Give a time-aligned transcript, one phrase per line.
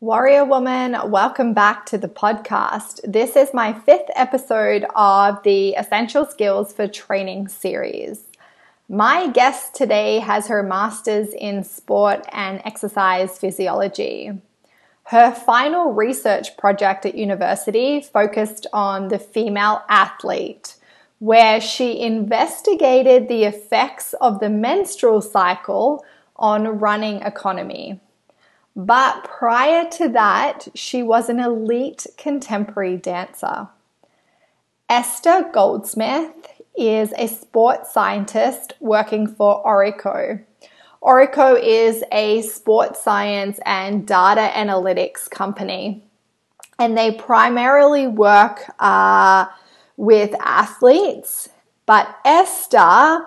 [0.00, 3.00] Warrior Woman, welcome back to the podcast.
[3.02, 8.22] This is my fifth episode of the Essential Skills for Training series.
[8.88, 14.30] My guest today has her master's in sport and exercise physiology.
[15.06, 20.76] Her final research project at university focused on the female athlete,
[21.18, 26.04] where she investigated the effects of the menstrual cycle
[26.36, 28.00] on running economy.
[28.78, 33.66] But prior to that, she was an elite contemporary dancer.
[34.88, 36.30] Esther Goldsmith
[36.76, 40.44] is a sports scientist working for Orreco.
[41.02, 46.04] Orreco is a sports science and data analytics company,
[46.78, 49.46] and they primarily work uh,
[49.96, 51.48] with athletes.
[51.84, 53.26] But Esther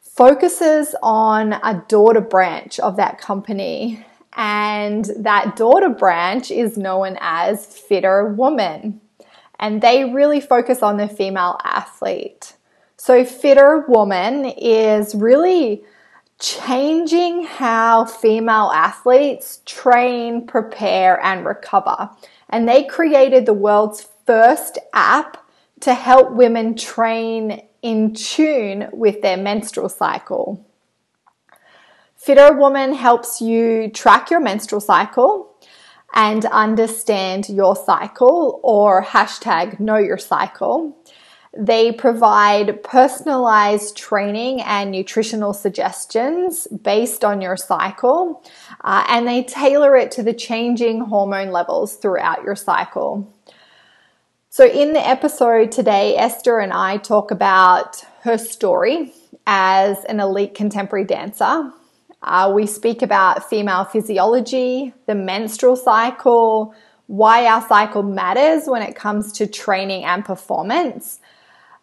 [0.00, 4.05] focuses on a daughter branch of that company
[4.36, 9.00] and that daughter branch is known as FitrWoman.
[9.58, 12.52] And they really focus on the female athlete.
[12.98, 15.84] So, FitrWoman is really
[16.38, 22.10] changing how female athletes train, prepare, and recover.
[22.50, 25.42] And they created the world's first app
[25.80, 30.65] to help women train in tune with their menstrual cycle.
[32.26, 35.54] FitrWoman helps you track your menstrual cycle
[36.12, 41.00] and understand your cycle or hashtag know your cycle.
[41.56, 48.42] They provide personalized training and nutritional suggestions based on your cycle,
[48.82, 53.32] uh, and they tailor it to the changing hormone levels throughout your cycle.
[54.50, 59.12] So, in the episode today, Esther and I talk about her story
[59.46, 61.72] as an elite contemporary dancer,
[62.26, 66.74] uh, we speak about female physiology, the menstrual cycle,
[67.06, 71.20] why our cycle matters when it comes to training and performance,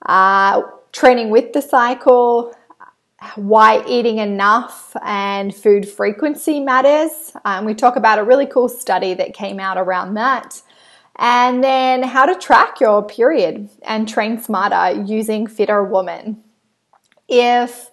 [0.05, 2.53] uh, training with the cycle,
[3.35, 7.31] why eating enough and food frequency matters.
[7.45, 10.62] Um, we talk about a really cool study that came out around that.
[11.16, 16.38] And then how to track your period and train smarter using FitrWoman.
[17.29, 17.91] If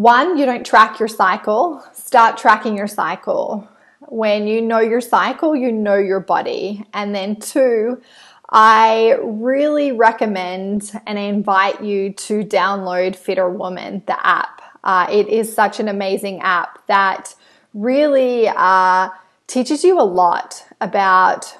[0.00, 1.84] one, you don't track your cycle.
[1.92, 3.68] Start tracking your cycle.
[4.08, 6.86] When you know your cycle, you know your body.
[6.94, 8.00] And then two,
[8.48, 14.62] I really recommend and I invite you to download FitrWoman, the app.
[14.82, 17.34] Uh, it is such an amazing app that
[17.74, 19.10] really uh,
[19.48, 21.58] teaches you a lot about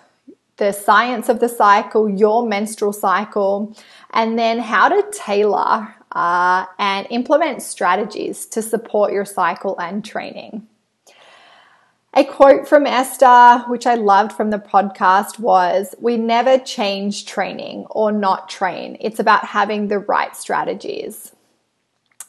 [0.56, 3.76] the science of the cycle, your menstrual cycle,
[4.14, 10.66] and then how to tailor uh, and implement strategies to support your cycle and training.
[12.12, 17.86] A quote from Esther, which I loved from the podcast, was We never change training
[17.88, 18.96] or not train.
[19.00, 21.32] It's about having the right strategies.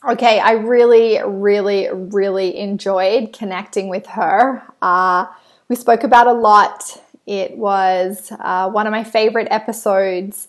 [0.07, 4.63] Okay, I really, really, really enjoyed connecting with her.
[4.81, 5.25] Uh,
[5.67, 7.01] we spoke about a lot.
[7.25, 10.47] It was uh, one of my favorite episodes.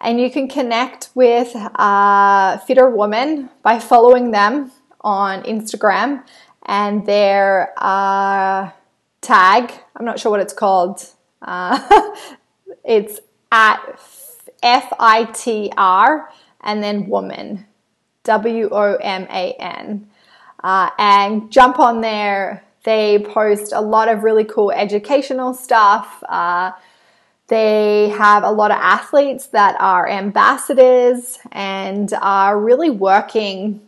[0.00, 4.70] And you can connect with a FitrWoman by following them
[5.00, 6.24] on Instagram
[6.66, 8.70] and their uh,
[9.20, 9.72] tag.
[9.96, 11.02] I'm not sure what it's called.
[11.42, 12.12] Uh,
[12.84, 13.18] it's
[13.50, 13.78] at
[14.62, 16.30] F I T R
[16.60, 17.66] and then woman,
[18.24, 20.08] W O M A N.
[20.62, 22.64] Uh, and jump on there.
[22.84, 26.22] They post a lot of really cool educational stuff.
[26.28, 26.72] Uh,
[27.48, 33.80] they have a lot of athletes that are ambassadors and are really working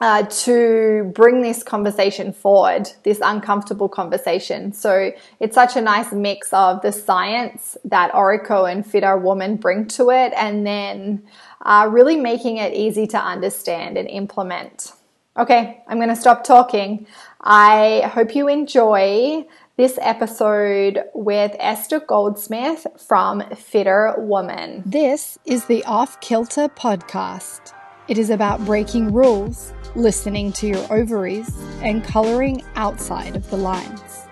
[0.00, 4.72] uh, to bring this conversation forward, this uncomfortable conversation.
[4.72, 10.10] So it's such a nice mix of the science that Orreco and FitrWoman bring to
[10.10, 11.22] it, and then
[11.62, 14.92] uh, really making it easy to understand and implement.
[15.36, 17.06] Okay, I'm going to stop talking.
[17.40, 19.46] I hope you enjoy
[19.80, 24.82] this episode with Esther Goldsmith from FitrWoman.
[24.84, 27.72] This is the Off Kilter podcast.
[28.06, 31.48] It is about breaking rules, listening to your ovaries,
[31.80, 34.26] and coloring outside of the lines.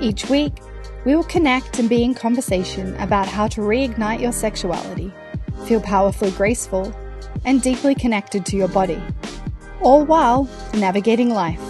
[0.00, 0.62] Each week,
[1.04, 5.12] we will connect and be in conversation about how to reignite your sexuality,
[5.66, 6.90] feel powerfully graceful,
[7.44, 9.02] and deeply connected to your body,
[9.82, 11.60] all while navigating life.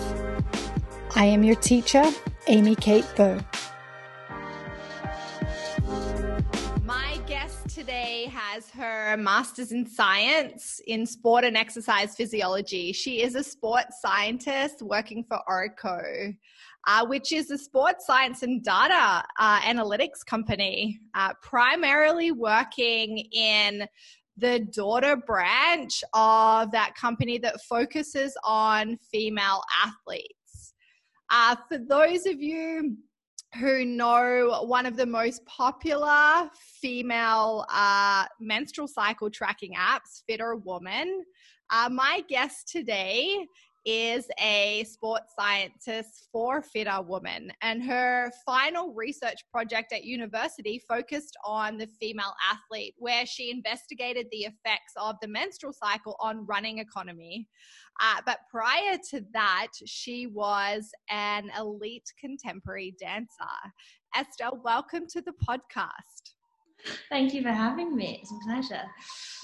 [1.17, 2.05] I am your teacher
[2.47, 3.39] Amy Kate Bow.
[6.83, 12.93] My guest today has her master's in science in sport and exercise physiology.
[12.93, 16.35] She is a sports scientist working for Orreco.
[16.87, 23.87] uh, which is a sports science and data uh, analytics company, uh, primarily working in
[24.37, 30.40] the daughter branch of that company that focuses on female athletes.
[31.31, 32.97] Uh, for those of you
[33.59, 36.51] who know one of the most popular
[36.81, 41.21] female uh, menstrual cycle tracking apps, FitrWoman,
[41.71, 43.47] uh, my guest today
[43.85, 51.79] is a sports scientist for FitrWoman, and her final research project at university focused on
[51.79, 57.49] the female athlete, where she investigated the effects of the menstrual cycle on running economy.
[58.01, 63.29] Uh, but prior to that, she was an elite contemporary dancer.
[64.19, 66.35] Estelle, welcome to the podcast.
[67.09, 68.21] Thank you for having me.
[68.23, 68.83] It's a pleasure.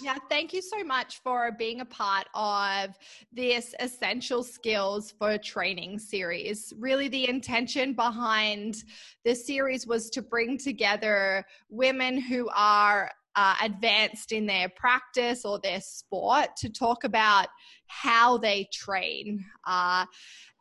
[0.03, 2.91] Yeah, thank you so much for being a part of
[3.33, 6.73] this Essential Skills for Training series.
[6.79, 8.85] Really, the intention behind
[9.25, 15.59] this series was to bring together women who are uh, advanced in their practice or
[15.61, 17.49] their sport to talk about
[17.87, 19.45] how they train.
[19.67, 20.05] Uh,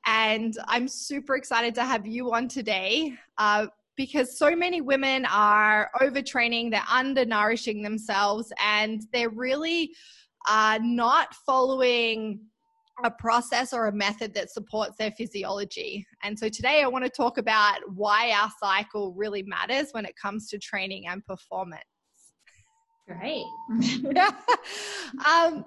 [0.05, 3.13] and I'm super excited to have you on today.
[3.37, 9.91] Uh, because so many women are overtraining, they're undernourishing themselves, and they're really
[10.47, 12.39] uh, not following
[13.03, 16.05] a process or a method that supports their physiology.
[16.23, 20.15] And so today I want to talk about why our cycle really matters when it
[20.15, 21.83] comes to training and performance.
[23.07, 23.45] Great.
[25.29, 25.65] um,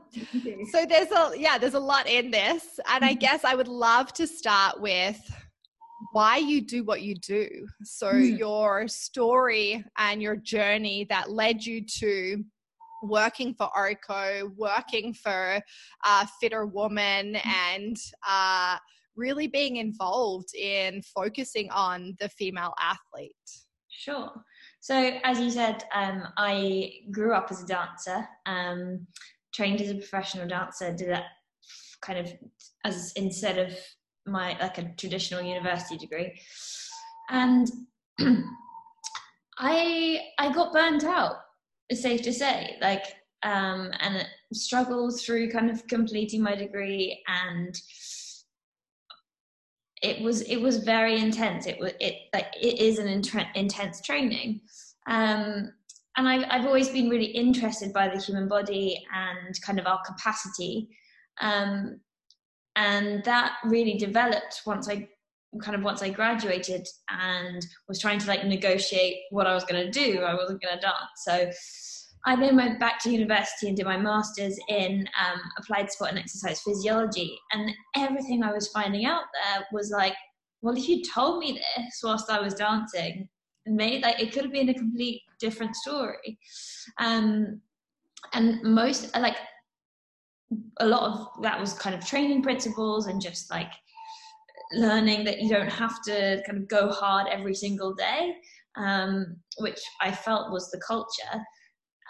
[0.72, 3.18] so there's a yeah, there's a lot in this, and I mm-hmm.
[3.20, 5.20] guess I would love to start with
[6.12, 7.66] why you do what you do.
[7.82, 8.38] So, mm.
[8.38, 12.44] your story and your journey that led you to
[13.02, 15.60] working for Orreco, working for
[16.04, 17.46] uh, FitrWoman, mm.
[17.46, 17.96] and
[18.26, 18.76] uh,
[19.16, 23.34] really being involved in focusing on the female athlete.
[23.90, 24.30] Sure.
[24.80, 29.06] So, as you said, um, I grew up as a dancer, um,
[29.52, 31.24] trained as a professional dancer, did that
[32.00, 32.32] kind of
[32.84, 33.76] as instead of
[34.30, 36.40] my like a traditional university degree,
[37.30, 37.70] and
[39.58, 41.36] I I got burnt out.
[41.88, 43.04] It's safe to say, like,
[43.42, 47.74] um, and struggled through kind of completing my degree, and
[50.02, 51.66] it was it was very intense.
[51.66, 53.08] It was it like it is an
[53.54, 54.60] intense training.
[55.06, 55.72] Um,
[56.18, 60.00] and I've, I've always been really interested by the human body and kind of our
[60.04, 60.88] capacity
[61.40, 62.00] um,
[62.78, 65.06] and that really developed once i
[65.62, 69.84] kind of once i graduated and was trying to like negotiate what i was going
[69.84, 70.96] to do i wasn't going to dance.
[71.16, 71.50] So
[72.26, 76.18] i then went back to university and did my master's in um, applied sport and
[76.18, 77.38] exercise physiology.
[77.52, 80.14] And everything i was finding out there was like
[80.62, 83.28] well if you told me this whilst i was dancing
[83.66, 86.38] made like it could have been a complete different story.
[86.98, 87.60] Um,
[88.32, 89.36] and most like
[90.78, 93.72] a lot of that was kind of training principles and just like
[94.72, 98.34] learning that you don't have to kind of go hard every single day,
[98.76, 101.42] um, which I felt was the culture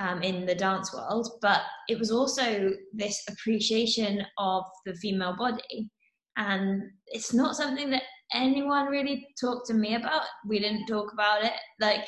[0.00, 1.28] um, in the dance world.
[1.40, 5.90] But it was also this appreciation of the female body.
[6.36, 8.02] And it's not something that
[8.32, 10.22] anyone really talked to me about.
[10.46, 11.52] We didn't talk about it.
[11.80, 12.06] Like,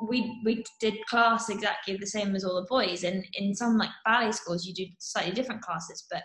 [0.00, 3.90] we we did class exactly the same as all the boys and in some like
[4.04, 6.22] ballet schools you do slightly different classes but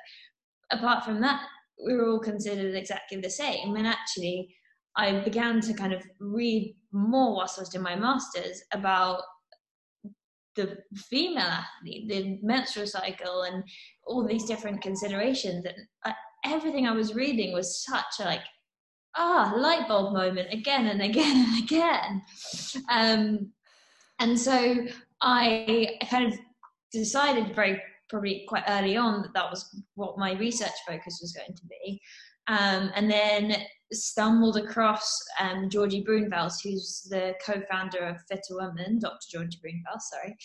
[0.71, 1.41] apart from that
[1.85, 4.53] we were all considered exactly the same and actually
[4.95, 9.21] i began to kind of read more whilst i was doing my masters about
[10.55, 13.63] the female athlete the menstrual cycle and
[14.05, 15.75] all these different considerations and
[16.05, 16.11] uh,
[16.45, 18.43] everything i was reading was such a like
[19.15, 22.21] ah light bulb moment again and again and again.
[22.89, 23.53] Um,
[24.23, 24.85] and so
[25.21, 26.39] I kind of
[26.91, 31.55] decided very probably quite early on that that was what my research focus was going
[31.55, 32.01] to be.
[32.47, 33.55] Um, and then
[33.91, 39.27] stumbled across um, Georgie Bruinvels, who's the co-founder of FitrWoman, Dr.
[39.31, 40.35] Georgie Bruinvels, sorry.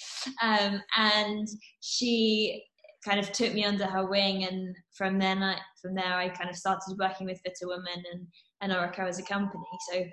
[0.42, 1.48] Um, and
[1.80, 2.64] she
[3.04, 6.50] kind of took me under her wing, and from then, I, from there, I kind
[6.50, 8.26] of started working with FitrWoman and
[8.60, 9.64] and Orreco as a company.
[9.92, 10.04] So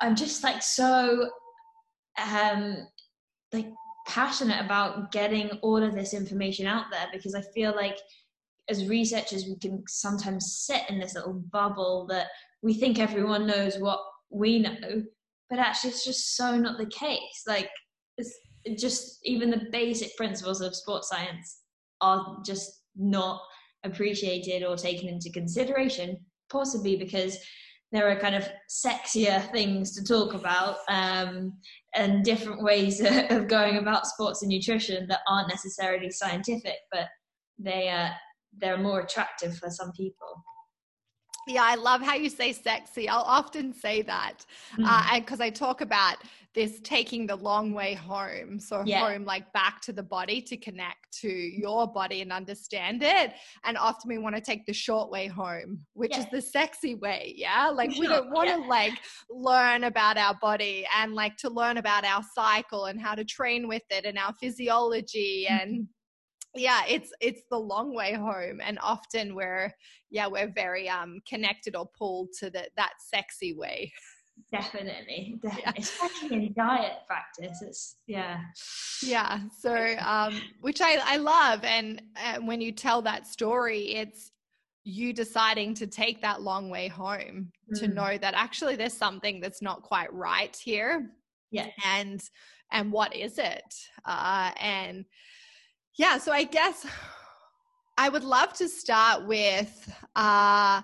[0.00, 1.30] I'm just like so
[2.18, 2.86] um,
[3.52, 3.68] like
[4.06, 7.96] passionate about getting all of this information out there because I feel like
[8.68, 12.28] as researchers we can sometimes sit in this little bubble that
[12.62, 14.00] we think everyone knows what
[14.30, 15.02] we know,
[15.50, 17.44] but actually it's just so not the case.
[17.46, 17.68] Like
[18.16, 18.38] it's
[18.80, 21.60] just even the basic principles of sports science
[22.00, 23.42] are just not
[23.84, 26.18] appreciated or taken into consideration,
[26.50, 27.38] possibly because
[27.92, 31.52] there are kind of sexier things to talk about um,
[31.94, 37.06] and different ways of going about sports and nutrition that aren't necessarily scientific, but
[37.58, 38.08] they uh,
[38.58, 40.42] they're more attractive for some people.
[41.46, 43.08] Yeah, I love how you say sexy.
[43.08, 44.46] I'll often say that,
[44.78, 44.86] mm.
[44.86, 46.18] uh, and because I talk about
[46.54, 49.08] this taking the long way home, so yeah.
[49.08, 53.32] home like back to the body to connect to your body and understand it.
[53.64, 56.20] And often we want to take the short way home, which yeah.
[56.20, 57.34] is the sexy way.
[57.36, 58.66] Yeah, like we don't want to yeah.
[58.66, 58.92] like
[59.30, 63.66] learn about our body and like to learn about our cycle and how to train
[63.66, 65.70] with it and our physiology mm-hmm.
[65.70, 65.88] and
[66.54, 69.72] yeah it's it's the long way home and often we're
[70.10, 73.90] yeah we're very um connected or pulled to the, that sexy way
[74.50, 75.62] definitely, definitely.
[75.64, 75.72] Yeah.
[75.76, 78.40] especially in diet practice it's yeah
[79.02, 84.30] yeah so um which i i love and uh, when you tell that story it's
[84.84, 87.80] you deciding to take that long way home mm.
[87.80, 91.10] to know that actually there's something that's not quite right here
[91.50, 92.22] yeah and
[92.72, 93.74] and what is it
[94.06, 95.04] uh and
[95.96, 96.86] yeah, so I guess
[97.98, 100.82] I would love to start with uh,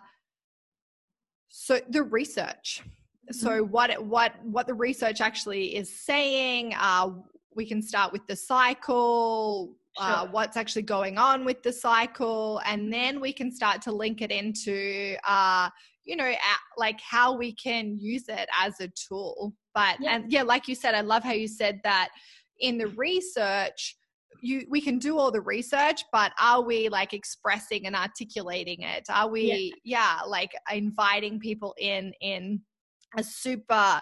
[1.48, 2.82] so the research.
[2.82, 3.34] Mm-hmm.
[3.34, 6.74] So what what what the research actually is saying.
[6.78, 7.10] Uh,
[7.54, 10.28] we can start with the cycle, uh, sure.
[10.28, 14.22] uh, what's actually going on with the cycle, and then we can start to link
[14.22, 15.68] it into, uh,
[16.04, 16.32] you know,
[16.76, 19.54] like how we can use it as a tool.
[19.74, 20.14] But yeah.
[20.14, 22.10] and yeah, like you said, I love how you said that
[22.60, 23.96] in the research
[24.40, 29.04] you we can do all the research but are we like expressing and articulating it?
[29.10, 32.60] Are we yeah, yeah like inviting people in in
[33.16, 34.00] a super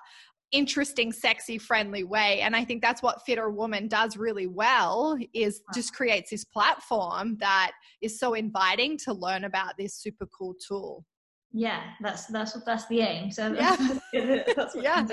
[0.53, 2.41] interesting sexy friendly way?
[2.41, 7.73] And i think that's what FitrWoman does really well is just creates this platform that
[8.03, 11.05] is so inviting to learn about this super cool tool.
[11.53, 13.31] Yeah that's that's what that's the aim.
[13.31, 13.99] So yeah.
[14.75, 15.07] yeah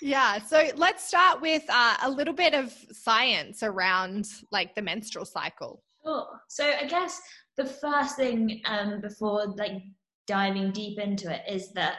[0.00, 0.38] yeah.
[0.38, 5.82] So let's start with uh, a little bit of science around like the menstrual cycle.
[6.04, 6.40] Sure.
[6.48, 7.20] So I guess
[7.56, 9.82] the first thing um, before like
[10.26, 11.96] diving deep into it is that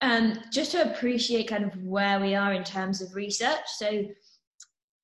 [0.00, 3.66] um, just to appreciate kind of where we are in terms of research.
[3.76, 4.04] So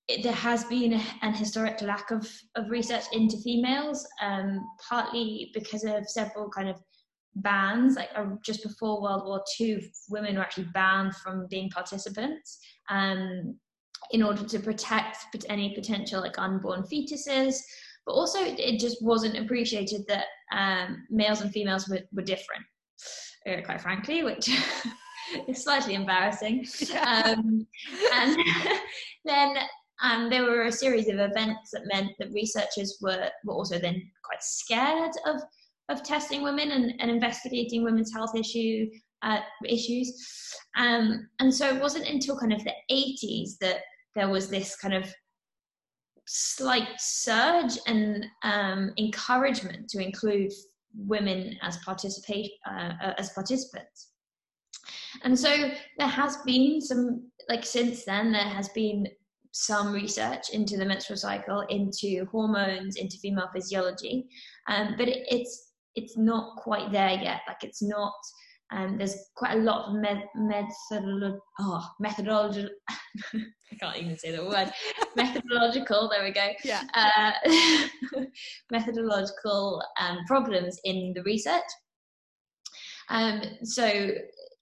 [0.09, 5.85] it, there has been an historic lack of, of research into females, um, partly because
[5.85, 6.81] of several kind of
[7.43, 12.59] bans like uh, just before world war ii women were actually banned from being participants
[12.91, 13.59] um,
[14.13, 17.57] in order to protect any potential like unborn fetuses.
[18.07, 22.65] But also it just wasn't appreciated that um, males and females were, were different
[23.47, 24.51] uh, quite frankly which
[25.49, 26.67] is slightly embarrassing.
[27.03, 27.67] Um,
[28.15, 28.37] and
[29.25, 29.57] then
[30.03, 34.11] um, there were a series of events that meant that researchers were, were also then
[34.23, 35.43] quite scared of
[35.89, 38.87] of testing women and, and investigating women's health issue
[39.23, 40.13] uh, issues.
[40.77, 43.79] Um, and so it wasn't until kind of the 80s that
[44.15, 45.13] there was this kind of
[46.27, 50.53] slight surge and um, encouragement to include
[50.95, 54.09] women as participate uh, uh, as participants.
[55.25, 59.07] And so there has been some like since then there has been
[59.53, 64.27] some research into the menstrual cycle, into hormones, into female physiology,
[64.69, 65.68] um, but it, it's
[65.99, 67.41] it's not quite there yet.
[67.47, 68.15] Like it's not.
[68.71, 72.71] Um, there's quite a lot of med- methodolo- oh, methodological.
[73.35, 74.71] I can't even say the word.
[75.17, 76.11] methodological.
[76.11, 76.49] There we go.
[76.65, 76.83] Yeah.
[76.95, 77.33] Uh,
[78.71, 81.63] methodological um, problems in the research.
[83.09, 84.11] Um, so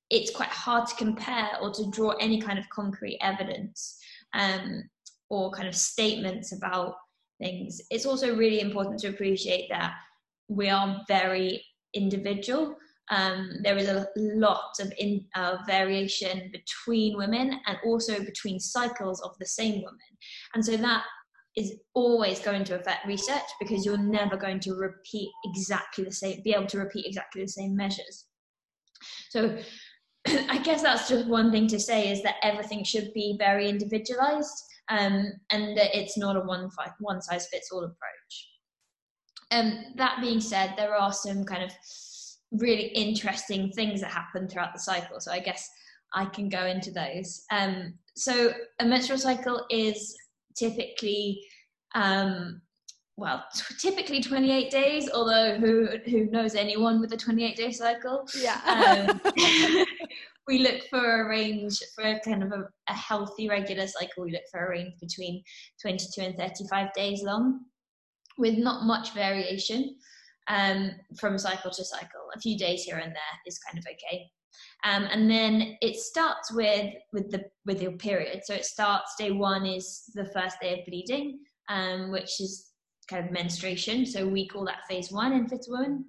[0.09, 3.99] it's quite hard to compare or to draw any kind of concrete evidence
[4.35, 4.85] um,
[5.31, 6.95] or kind of statements about
[7.41, 7.81] things.
[7.91, 9.95] It's also really important to appreciate that
[10.49, 12.77] we are very individual.
[13.11, 19.21] Um, there is a lot of in, uh, variation between women and also between cycles
[19.23, 20.11] of the same woman.
[20.55, 21.05] And so that
[21.57, 26.43] is always going to affect research because you're never going to repeat exactly the same,
[26.43, 28.27] be able to repeat exactly the same measures.
[29.31, 29.57] So
[30.27, 34.65] I guess that's just one thing to say is that everything should be very individualized
[34.91, 36.69] um, and that it's not a one,
[37.01, 38.49] one size fits all approach.
[39.51, 41.71] Um, that being said, there are some kind of
[42.53, 45.21] really interesting things that happen throughout the cycle.
[45.21, 45.69] So I guess
[46.15, 47.45] I can go into those.
[47.51, 50.17] Um, so a menstrual cycle is
[50.57, 51.41] typically,
[51.95, 52.61] um,
[53.17, 55.11] well, t- typically 28 days.
[55.13, 58.27] Although who who knows anyone with a 28 day cycle?
[58.39, 58.61] Yeah.
[58.67, 59.21] Um,
[60.47, 64.25] we look for a range for a kind of a, a healthy regular cycle.
[64.25, 65.43] We look for a range between
[65.81, 67.61] 22 and 35 days long
[68.39, 69.97] with not much variation
[70.49, 72.29] um, from cycle to cycle.
[72.35, 74.31] A few days here and there is kind of okay.
[74.85, 78.43] Um, and then it starts with with the with your period.
[78.45, 82.73] So it starts day one is the first day of bleeding, um, which is
[83.09, 84.07] kind of menstruation.
[84.07, 86.05] So we call that phase one in Fit Woman,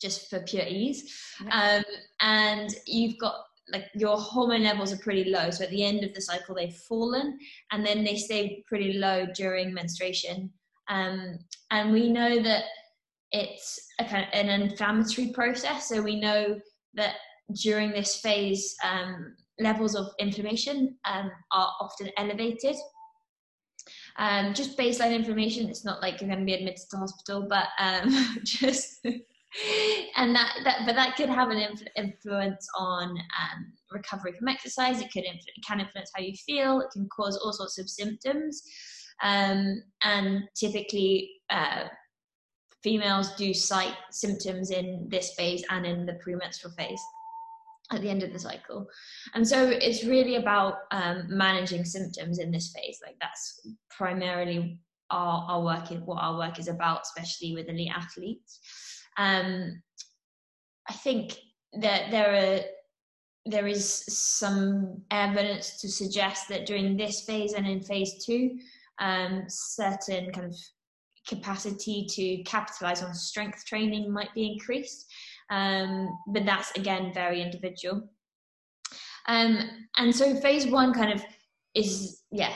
[0.00, 1.12] just for pure ease.
[1.50, 1.82] Um,
[2.20, 3.34] and you've got
[3.70, 5.50] like your hormone levels are pretty low.
[5.50, 7.38] So at the end of the cycle, they've fallen,
[7.70, 10.52] and then they stay pretty low during menstruation.
[10.88, 11.38] Um,
[11.70, 12.64] and we know that
[13.32, 15.88] it's a kind of an inflammatory process.
[15.88, 16.58] So we know
[16.94, 17.16] that
[17.62, 22.76] during this phase, um, levels of inflammation um, are often elevated.
[24.16, 25.68] Um, just baseline inflammation.
[25.68, 29.06] It's not like you're going to be admitted to hospital, but um, just
[30.16, 35.00] and that, that but that could have an influ- influence on um, recovery from exercise.
[35.00, 36.80] It could influ- can influence how you feel.
[36.80, 38.62] It can cause all sorts of symptoms,
[39.22, 41.30] um, and typically.
[41.50, 41.84] Uh,
[42.82, 47.00] females do cite symptoms in this phase and in the premenstrual phase
[47.92, 48.86] at the end of the cycle.
[49.34, 53.00] And so it's really about um, managing symptoms in this phase.
[53.04, 54.78] Like that's primarily
[55.10, 58.60] our, our work, is, what our work is about, especially with elite athletes.
[59.16, 59.82] Um,
[60.88, 61.36] I think
[61.74, 62.60] that there are
[63.46, 68.58] there is some evidence to suggest that during this phase and in phase two,
[69.00, 70.56] um, certain kind of
[71.28, 75.06] capacity to capitalize on strength training might be increased.
[75.50, 78.08] Um, but that's again very individual.
[79.28, 81.22] Um, and so phase one kind of
[81.74, 82.54] is yeah,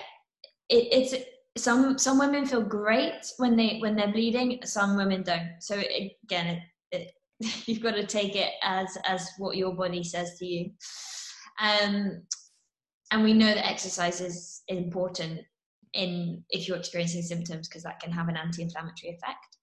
[0.69, 1.15] it, it's
[1.57, 5.51] some some women feel great when they when they're bleeding, some women don't.
[5.61, 7.13] So it, again, it,
[7.67, 10.71] you've got to take it as as what your body says to you.
[11.61, 12.23] Um,
[13.11, 15.41] and we know that exercise is important
[15.95, 19.57] in if you're experiencing symptoms because that can have an anti-inflammatory effect.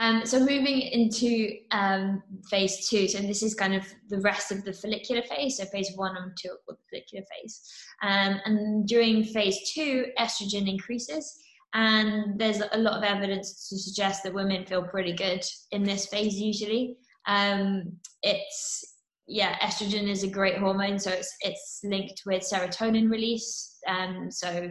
[0.00, 4.64] Um, so moving into um, phase two, so this is kind of the rest of
[4.64, 5.56] the follicular phase.
[5.56, 7.60] So phase one and two of the follicular phase,
[8.02, 11.40] um, and during phase two, estrogen increases,
[11.74, 16.06] and there's a lot of evidence to suggest that women feel pretty good in this
[16.06, 16.34] phase.
[16.34, 18.97] Usually, um, it's
[19.28, 24.70] yeah, estrogen is a great hormone, so it's it's linked with serotonin release, um, so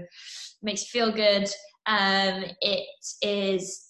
[0.64, 1.48] makes you feel good.
[1.86, 2.86] Um, it
[3.22, 3.86] is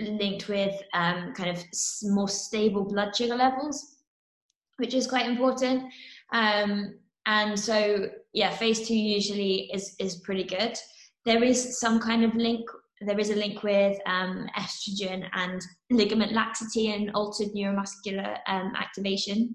[0.00, 1.62] linked with um, kind of
[2.04, 3.98] more stable blood sugar levels,
[4.78, 5.92] which is quite important.
[6.32, 10.78] Um, and so, yeah, phase two usually is is pretty good.
[11.26, 12.66] There is some kind of link.
[13.02, 19.54] There is a link with um, estrogen and ligament laxity and altered neuromuscular um, activation.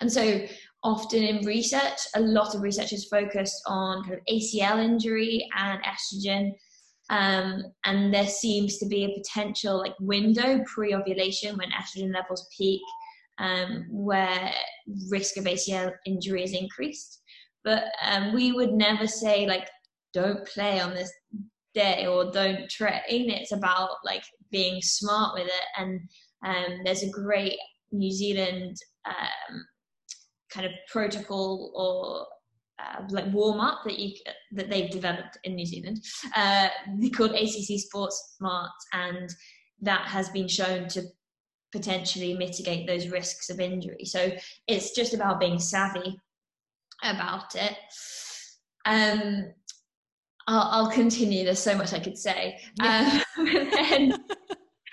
[0.00, 0.46] And so,
[0.82, 5.80] often in research, a lot of research is focused on kind of ACL injury and
[5.82, 6.52] estrogen
[7.10, 12.80] um, and there seems to be a potential like window pre-ovulation when estrogen levels peak,
[13.38, 14.52] um, where
[15.10, 17.20] risk of ACL injury is increased.
[17.62, 19.68] But um, we would never say like
[20.12, 21.12] don't play on this
[21.74, 23.02] day or don't train.
[23.30, 25.64] It's about like being smart with it.
[25.76, 26.00] And
[26.46, 27.58] um, there's a great
[27.98, 28.76] New Zealand
[29.06, 29.64] um,
[30.50, 32.26] kind of protocol or
[32.82, 34.14] uh, like warm up that you
[34.52, 36.00] that they've developed in New Zealand.
[36.36, 36.68] Uh,
[37.16, 39.34] called ACC Sports Smart, and
[39.80, 41.02] that has been shown to
[41.72, 44.04] potentially mitigate those risks of injury.
[44.04, 44.32] So
[44.68, 46.16] it's just about being savvy
[47.02, 47.76] about it.
[48.86, 49.52] Um,
[50.46, 51.44] I'll, I'll continue.
[51.44, 52.60] There's so much I could say.
[52.80, 54.24] Um, then,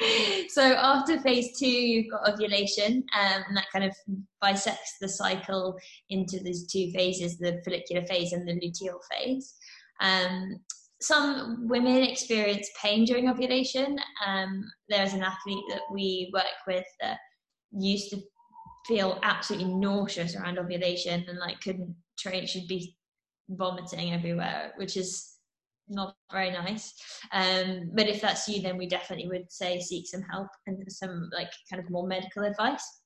[0.49, 3.95] so after phase two, you've got ovulation, um, and that kind of
[4.41, 5.77] bisects the cycle
[6.09, 9.53] into these two phases: the follicular phase and the luteal phase.
[9.99, 10.59] Um,
[11.01, 13.97] some women experience pain during ovulation.
[14.25, 17.17] Um, there's an athlete that we work with that
[17.71, 18.21] used to
[18.87, 22.45] feel absolutely nauseous around ovulation and like couldn't train.
[22.45, 22.95] She'd be
[23.49, 25.30] vomiting everywhere, which is
[25.91, 26.93] not very nice.
[27.31, 31.29] Um, but if that's you, then we definitely would say seek some help and some
[31.33, 33.01] like kind of more medical advice.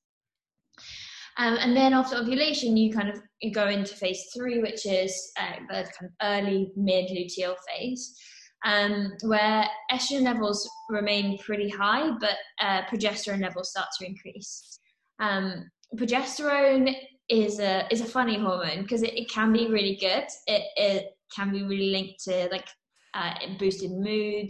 [1.37, 5.31] Um, and then after ovulation, you kind of you go into phase three, which is
[5.39, 8.17] uh, the kind of early mid luteal phase,
[8.65, 14.79] um, where estrogen levels remain pretty high, but uh, progesterone levels start to increase.
[15.19, 16.95] Um, progesterone
[17.27, 20.25] is a is a funny hormone because it, it can be really good.
[20.47, 22.67] It, it can be really linked to like
[23.13, 24.49] uh, boosted mood.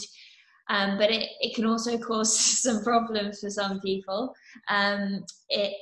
[0.70, 4.34] Um, but it, it can also cause some problems for some people.
[4.70, 5.76] Um, it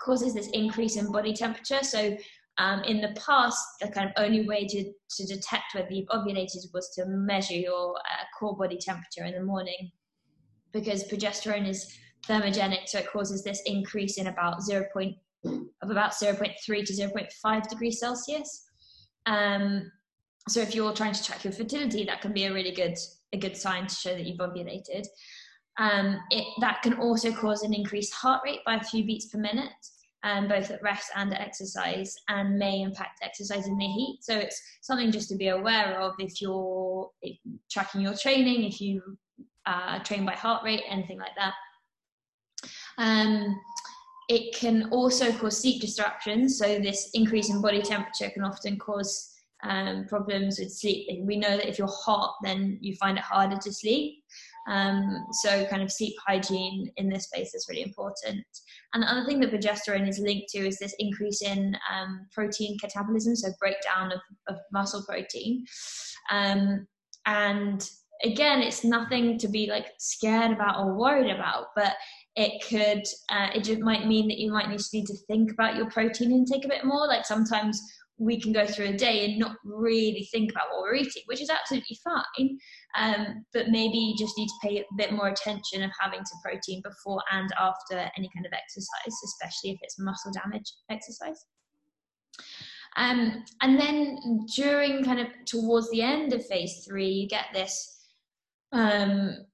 [0.00, 1.82] causes this increase in body temperature.
[1.82, 2.16] So
[2.58, 6.64] um, in the past, the kind of only way to, to detect whether you've ovulated
[6.72, 9.90] was to measure your uh, core body temperature in the morning
[10.72, 11.96] because progesterone is
[12.28, 14.86] thermogenic, so it causes this increase in about 0.
[14.92, 18.64] Point, of about 0.3 to 0.5 degrees Celsius.
[19.26, 19.90] Um,
[20.48, 22.96] so if you're trying to track your fertility, that can be a really good
[23.32, 25.06] a good sign to show that you've ovulated.
[25.78, 29.38] Um, it, that can also cause an increased heart rate by a few beats per
[29.38, 29.72] minute,
[30.22, 34.18] um, both at rest and at exercise, and may impact exercise in the heat.
[34.22, 37.10] So it's something just to be aware of if you're
[37.70, 39.02] tracking your training, if you
[39.66, 41.54] uh, train by heart rate, anything like that.
[42.98, 43.60] Um,
[44.28, 46.58] it can also cause sleep disruptions.
[46.58, 51.08] So this increase in body temperature can often cause um, problems with sleep.
[51.22, 54.22] We know that if you're hot, then you find it harder to sleep.
[54.68, 58.44] Um, so kind of sleep hygiene in this space is really important.
[58.92, 62.76] And the other thing that progesterone is linked to is this increase in um, protein
[62.78, 65.64] catabolism, so breakdown of, of muscle protein.
[66.30, 66.86] Um,
[67.26, 67.88] and
[68.24, 71.94] again, it's nothing to be like scared about or worried about, but
[72.34, 75.52] it could, uh, it just might mean that you might need to need to think
[75.52, 77.06] about your protein intake a bit more.
[77.06, 77.80] Like sometimes
[78.18, 81.42] we can go through a day and not really think about what we're eating, which
[81.42, 82.58] is absolutely fine.
[82.96, 86.40] Um, but maybe you just need to pay a bit more attention of having some
[86.42, 91.44] protein before and after any kind of exercise, especially if it's muscle damage exercise.
[92.96, 98.06] Um, and then during kind of towards the end of phase three, you get this
[98.72, 99.44] um,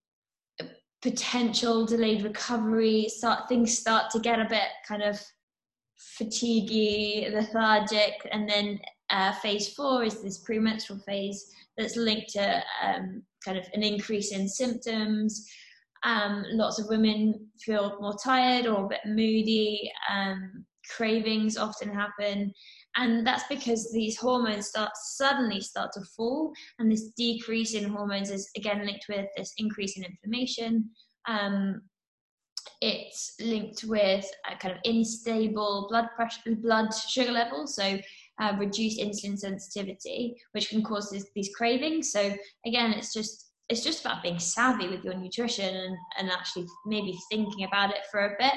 [1.02, 3.08] potential delayed recovery.
[3.08, 5.20] Start things start to get a bit kind of
[6.18, 8.78] fatiguey, lethargic, and then
[9.10, 14.32] uh, phase four is this premenstrual phase that's linked to um, kind of an increase
[14.32, 15.46] in symptoms.
[16.04, 19.90] Um, lots of women feel more tired or a bit moody.
[20.10, 20.64] Um,
[20.96, 22.52] cravings often happen,
[22.96, 28.30] and that's because these hormones start suddenly start to fall, and this decrease in hormones
[28.30, 30.90] is again linked with this increase in inflammation.
[31.28, 31.82] Um,
[32.80, 37.98] it's linked with a kind of unstable blood pressure, blood sugar levels, so
[38.40, 42.12] uh, reduced insulin sensitivity, which can cause this, these cravings.
[42.12, 42.34] So
[42.66, 47.18] again, it's just it's just about being savvy with your nutrition and, and actually maybe
[47.30, 48.52] thinking about it for a bit.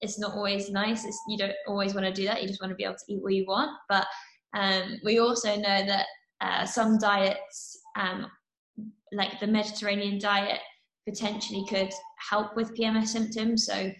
[0.00, 1.04] It's not always nice.
[1.04, 2.40] It's, you don't always want to do that.
[2.40, 3.72] You just want to be able to eat what you want.
[3.88, 4.06] But
[4.56, 6.06] um, we also know that
[6.40, 8.26] uh, some diets, um,
[9.12, 10.60] like the Mediterranean diet,
[11.08, 11.92] potentially could
[12.28, 13.66] help with PMS symptoms.
[13.66, 13.90] So,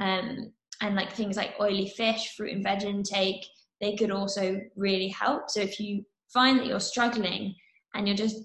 [0.00, 3.44] um, and like things like oily fish, fruit and veg intake,
[3.80, 5.50] they could also really help.
[5.50, 7.54] So if you find that you're struggling
[7.94, 8.36] and you're just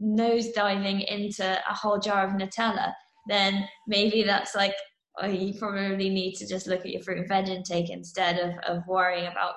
[0.00, 2.92] nose diving into a whole jar of Nutella,
[3.28, 4.74] then maybe that's like
[5.20, 8.54] oh, you probably need to just look at your fruit and veg intake instead of,
[8.66, 9.54] of worrying about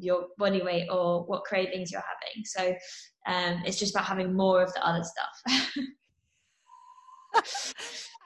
[0.00, 2.44] your body weight or what cravings you're having.
[2.44, 2.68] So
[3.26, 5.74] um, it's just about having more of the other stuff.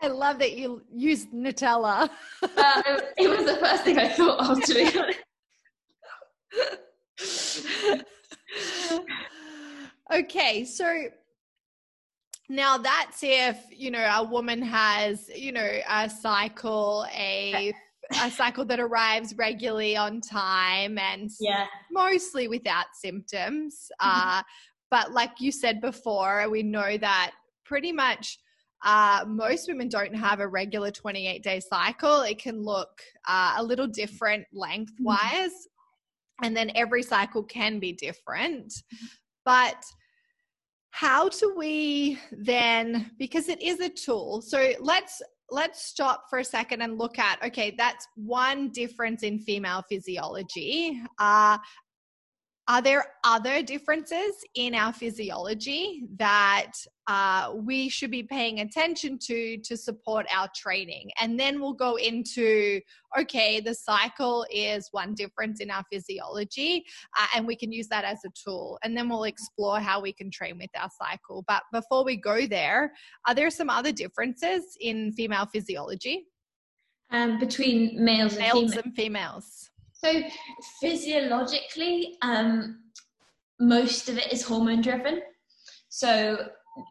[0.02, 2.10] I love that you used Nutella.
[2.42, 2.82] uh,
[3.16, 5.20] it was the first thing I thought of, to be honest.
[10.12, 11.08] okay, so
[12.48, 17.72] now that's if you know a woman has you know a cycle, a
[18.22, 21.66] a cycle that arrives regularly on time and yeah.
[21.90, 23.90] mostly without symptoms.
[23.98, 24.42] Uh,
[24.90, 27.32] but like you said before, we know that
[27.64, 28.38] pretty much
[28.84, 32.22] uh, most women don't have a regular 28 day cycle.
[32.22, 36.44] It can look uh, a little different lengthwise, mm-hmm.
[36.44, 38.68] and then every cycle can be different.
[38.68, 39.06] Mm-hmm.
[39.44, 39.82] But
[40.90, 45.20] how do we then because it is a tool so let's
[45.50, 51.02] let's stop for a second and look at okay that's one difference in female physiology
[51.18, 51.58] uh,
[52.66, 56.72] are there other differences in our physiology that
[57.06, 61.10] uh, we should be paying attention to to support our training?
[61.20, 62.80] And then we'll go into
[63.18, 66.84] okay, the cycle is one difference in our physiology,
[67.18, 68.78] uh, and we can use that as a tool.
[68.82, 71.44] And then we'll explore how we can train with our cycle.
[71.46, 72.94] But before we go there,
[73.28, 76.26] are there some other differences in female physiology?
[77.10, 79.70] Um, between males, males and, and females.
[80.04, 80.22] So
[80.82, 82.80] physiologically, um,
[83.58, 85.22] most of it is hormone driven.
[85.88, 86.36] So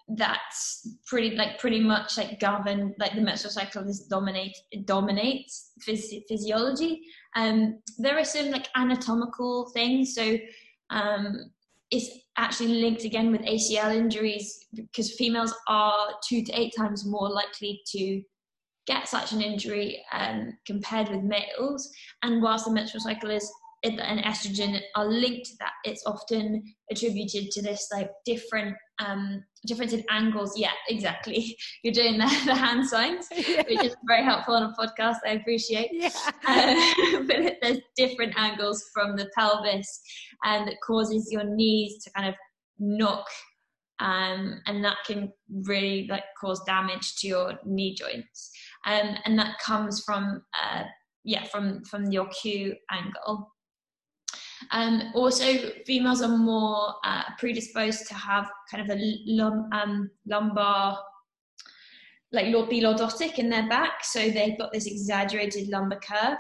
[0.07, 6.23] that's pretty like pretty much like governed like the menstrual cycle is dominate dominates phys-
[6.29, 7.01] physiology
[7.35, 10.37] um there are some like anatomical things so
[10.89, 11.51] um
[11.91, 17.29] it's actually linked again with acl injuries because females are two to eight times more
[17.29, 18.21] likely to
[18.85, 21.89] get such an injury um, compared with males.
[22.21, 23.51] And whilst the menstrual cycle is
[23.83, 29.93] and estrogen are linked to that, it's often attributed to this like different um, difference
[29.93, 30.57] in angles.
[30.57, 31.57] Yeah, exactly.
[31.83, 33.63] You're doing the, the hand signs, yeah.
[33.67, 35.17] which is very helpful on a podcast.
[35.25, 35.89] I appreciate.
[35.91, 36.09] Yeah.
[36.47, 40.01] Uh, but there's different angles from the pelvis,
[40.43, 42.35] and that causes your knees to kind of
[42.79, 43.25] knock,
[43.99, 45.31] um, and that can
[45.65, 48.51] really like cause damage to your knee joints.
[48.85, 50.83] Um, and that comes from uh,
[51.23, 53.53] yeah from from your Q angle.
[54.71, 60.97] Um, also, females are more uh, predisposed to have kind of a lum, um, lumbar,
[62.31, 64.03] like be lordotic in their back.
[64.03, 66.37] So they've got this exaggerated lumbar curve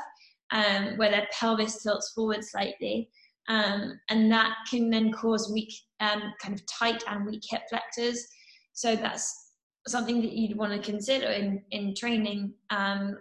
[0.51, 3.09] um, where their pelvis tilts forward slightly.
[3.49, 8.25] Um, and that can then cause weak, um, kind of tight and weak hip flexors.
[8.73, 9.42] So that's
[9.87, 12.53] something that you'd want to consider in, in training.
[12.69, 13.17] Um,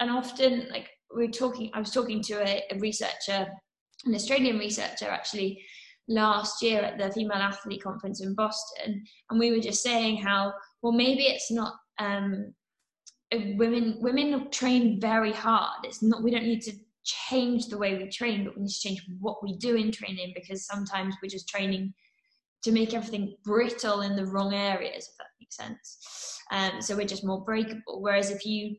[0.00, 3.46] and often, like we're talking, I was talking to a, a researcher
[4.06, 5.62] an Australian researcher actually
[6.08, 10.52] last year at the female athlete conference in Boston, and we were just saying how
[10.82, 12.52] well maybe it's not um,
[13.32, 15.84] women women train very hard.
[15.84, 16.72] It's not we don't need to
[17.04, 20.32] change the way we train, but we need to change what we do in training
[20.34, 21.94] because sometimes we're just training
[22.64, 26.40] to make everything brittle in the wrong areas, if that makes sense.
[26.50, 28.00] Um, so we're just more breakable.
[28.00, 28.76] Whereas if you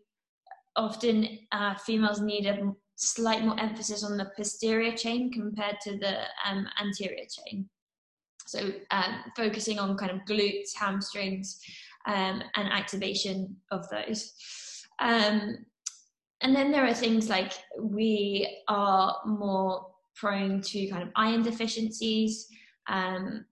[0.75, 6.23] often uh, females need a slight more emphasis on the posterior chain compared to the
[6.45, 7.69] um, anterior chain.
[8.47, 11.59] So um, focusing on kind of glutes, hamstrings,
[12.07, 14.33] um, and activation of those.
[14.99, 15.57] Um,
[16.41, 22.47] and then there are things like we are more prone to kind of iron deficiencies.
[22.87, 23.45] Um,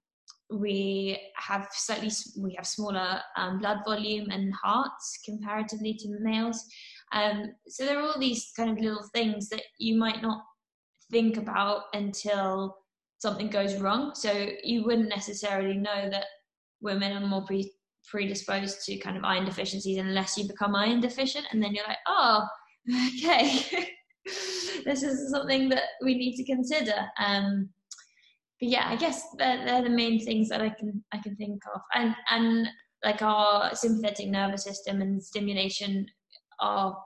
[0.51, 6.65] we have slightly we have smaller um, blood volume and hearts comparatively to males
[7.13, 10.43] um, so there are all these kind of little things that you might not
[11.12, 12.75] think about until
[13.19, 14.13] something goes wrong.
[14.15, 16.25] So you wouldn't necessarily know that
[16.82, 17.71] women are more pre-
[18.10, 22.03] predisposed to kind of iron deficiencies unless you become iron deficient, and then you're like,
[22.08, 22.45] oh,
[23.08, 23.60] okay,
[24.86, 26.95] this is something that we need to consider.
[27.19, 27.69] Um,
[28.63, 31.82] yeah, I guess they're, they're the main things that I can I can think of,
[31.93, 32.67] and and
[33.04, 36.06] like our sympathetic nervous system and stimulation
[36.60, 36.97] are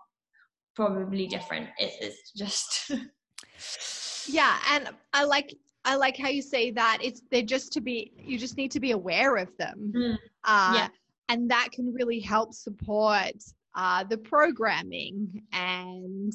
[0.76, 1.70] probably different.
[1.80, 2.92] It is just
[4.28, 8.12] Yeah, and I like I like how you say that it's they're just to be
[8.18, 9.94] you just need to be aware of them.
[9.96, 10.18] Mm.
[10.44, 10.88] Uh, yeah.
[11.30, 13.34] and that can really help support
[13.76, 16.34] uh, the programming and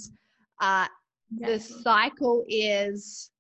[0.61, 0.87] uh,
[1.41, 3.32] the cycle is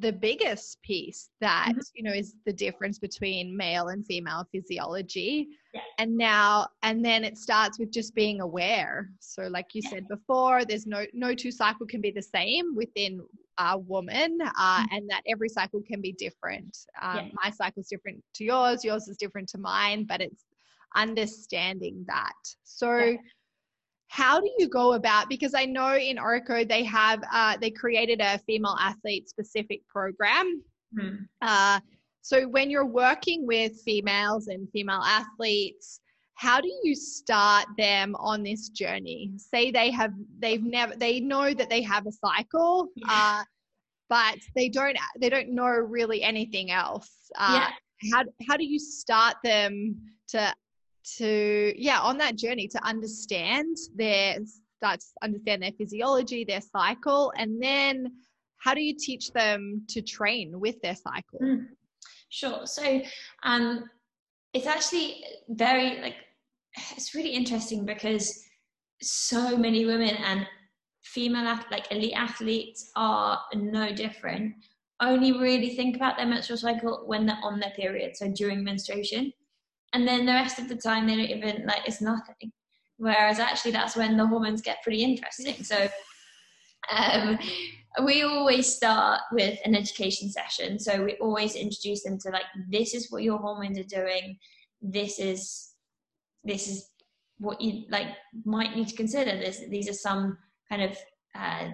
[0.00, 1.78] the biggest piece that mm-hmm.
[1.94, 5.80] you know is the difference between male and female physiology yeah.
[5.98, 9.90] and now and then it starts with just being aware so like you yeah.
[9.90, 13.20] said before there's no no two cycle can be the same within
[13.58, 14.96] a woman uh, mm-hmm.
[14.96, 17.28] and that every cycle can be different um, yeah.
[17.44, 20.44] my cycle is different to yours yours is different to mine but it's
[20.96, 22.32] understanding that
[22.64, 23.16] so
[24.08, 28.20] how do you go about because i know in Orreco they have uh, they created
[28.20, 30.62] a female athlete specific program
[30.96, 31.18] mm.
[31.42, 31.80] uh,
[32.22, 36.00] so when you're working with females and female athletes
[36.36, 41.54] how do you start them on this journey say they have they've never they know
[41.54, 43.42] that they have a cycle uh,
[44.08, 48.12] but they don't they don't know really anything else uh, yeah.
[48.12, 49.96] how, how do you start them
[50.28, 50.54] to
[51.16, 54.38] to yeah on that journey to understand their
[54.78, 58.10] start to understand their physiology their cycle and then
[58.64, 61.38] how do you teach them to train with their cycle?
[61.40, 61.66] Mm,
[62.30, 62.66] sure.
[62.66, 63.02] So
[63.42, 63.84] um
[64.54, 66.16] it's actually very like
[66.96, 68.42] it's really interesting because
[69.02, 70.46] so many women and
[71.02, 74.54] female like elite athletes are no different.
[75.00, 79.32] Only really think about their menstrual cycle when they're on their period so during menstruation
[79.94, 82.52] and then the rest of the time they don't even like it's nothing.
[82.96, 85.64] Whereas actually that's when the hormones get pretty interesting.
[85.64, 85.88] So
[86.90, 87.38] um,
[88.04, 90.78] we always start with an education session.
[90.78, 94.36] So we always introduce them to like this is what your hormones are doing.
[94.82, 95.70] This is
[96.42, 96.90] this is
[97.38, 98.08] what you like
[98.44, 99.38] might need to consider.
[99.38, 100.36] This these are some
[100.68, 100.98] kind of
[101.36, 101.68] uh,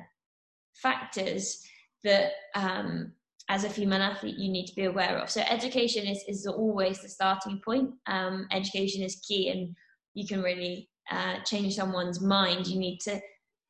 [0.75, 1.63] factors
[2.05, 3.13] that um,
[3.51, 5.29] as a female athlete you need to be aware of.
[5.29, 7.91] So education is, is always the starting point.
[8.07, 9.75] Um, education is key and
[10.15, 12.69] you can really uh, change someone's mind.
[12.69, 13.21] You need to,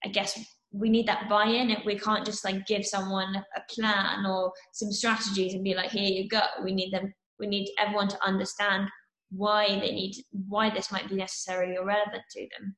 [0.05, 0.39] I guess,
[0.71, 1.71] we need that buy-in.
[1.71, 5.91] If we can't just like give someone a plan or some strategies and be like,
[5.91, 6.43] here you go.
[6.63, 7.13] We need them.
[7.39, 8.87] We need everyone to understand
[9.31, 10.15] why they need,
[10.49, 12.77] why this might be necessary or relevant to them.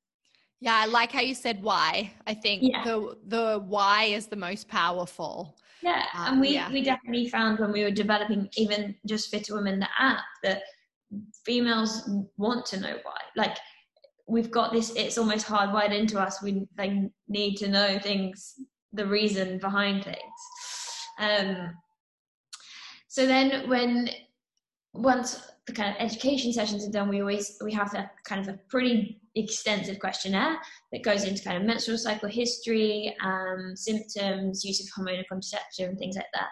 [0.60, 2.12] Yeah, I like how you said why.
[2.28, 2.84] I think yeah.
[2.84, 5.56] the the why is the most powerful.
[5.82, 6.70] Yeah, um, and we, yeah.
[6.70, 10.62] we definitely found when we were developing even just Fitter Women, the app, that
[11.44, 13.18] females want to know why.
[13.36, 13.56] Like
[14.28, 16.42] we've got this, it's almost hardwired into us.
[16.42, 18.54] We they need to know things,
[18.92, 20.18] the reason behind things.
[21.18, 21.74] Um,
[23.08, 24.08] so then when
[24.94, 28.54] once the kind of education sessions are done, we always we have a kind of
[28.54, 30.58] a pretty extensive questionnaire
[30.92, 35.98] that goes into kind of menstrual cycle history, um, symptoms, use of hormonal contraception, and
[35.98, 36.48] things like that,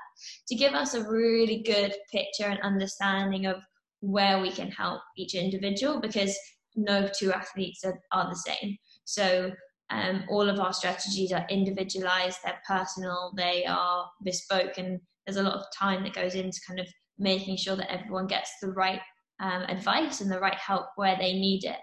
[0.49, 3.57] to give us a really good picture and understanding of
[4.01, 6.37] where we can help each individual because
[6.75, 8.77] no two athletes are, are the same.
[9.05, 9.51] So
[9.91, 15.43] um, all of our strategies are individualized, they're personal, they are bespoke, and there's a
[15.43, 16.87] lot of time that goes into kind of
[17.19, 19.01] making sure that everyone gets the right
[19.41, 21.77] um, advice and the right help where they need it.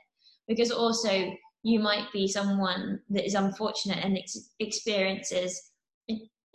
[0.47, 1.33] Because also,
[1.63, 5.71] you might be someone that is unfortunate and ex- experiences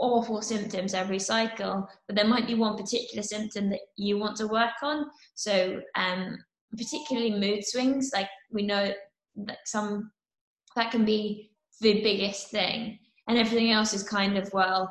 [0.03, 4.49] awful symptoms every cycle, but there might be one particular symptom that you want to
[4.49, 5.07] work on.
[5.35, 6.39] So, um,
[6.77, 8.93] particularly mood swings, like we know
[9.47, 10.11] that some
[10.75, 14.91] that can be the biggest thing, and everything else is kind of well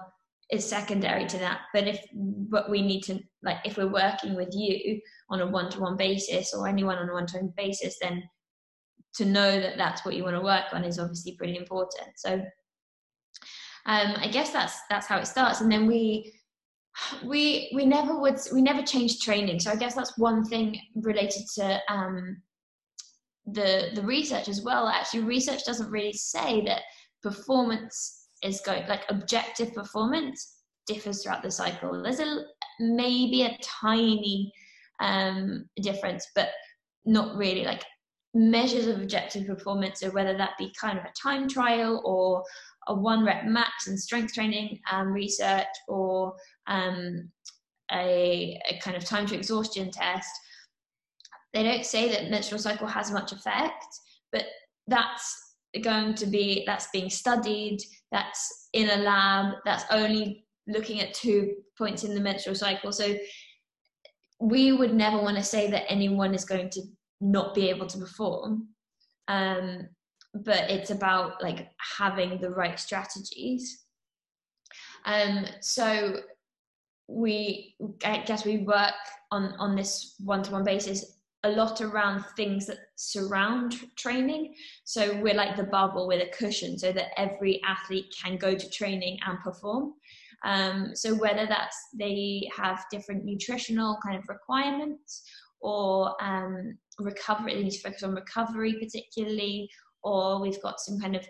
[0.52, 1.62] is secondary to that.
[1.74, 5.98] But if what we need to like, if we're working with you on a one-to-one
[5.98, 8.24] basis or anyone on a one-to-one basis, then
[9.16, 12.12] to know that that's what you want to work on is obviously pretty important.
[12.18, 12.34] So
[13.86, 16.34] um, I guess that's that's how it starts, and then we
[17.24, 19.60] we we never would we never changed training.
[19.60, 22.42] So I guess that's one thing related to um,
[23.46, 24.88] the the research as well.
[24.88, 26.82] Actually, research doesn't really say that
[27.24, 32.02] performance is going like objective performance differs throughout the cycle.
[32.02, 32.44] There's a
[32.80, 34.52] maybe a tiny
[35.00, 36.50] um, difference, but
[37.06, 37.64] not really.
[37.66, 37.84] Like
[38.34, 42.44] measures of objective performance, or whether that be kind of a time trial or
[42.88, 46.34] a one rep max in strength training um, research, or
[46.68, 47.30] um,
[47.92, 50.30] a, a kind of time to exhaustion test.
[51.54, 53.86] They don't say that menstrual cycle has much effect,
[54.32, 54.46] but
[54.88, 55.52] that's
[55.84, 57.80] going to be that's being studied
[58.12, 63.16] that's in a lab that's only looking at two points in the menstrual cycle so
[64.42, 66.82] we would never want to say that anyone is going to
[67.22, 68.68] not be able to perform
[69.28, 69.88] um,
[70.34, 73.84] but it's about like having the right strategies
[75.06, 76.18] um, so
[77.08, 78.94] we i guess we work
[79.32, 84.54] on on this one-to-one basis a lot around things that surround training.
[84.84, 88.70] So we're like the bubble with a cushion so that every athlete can go to
[88.70, 89.94] training and perform.
[90.44, 95.24] Um, so whether that's they have different nutritional kind of requirements
[95.62, 99.70] or um, recovery, they need to focus on recovery particularly,
[100.04, 101.28] or we've got some kind of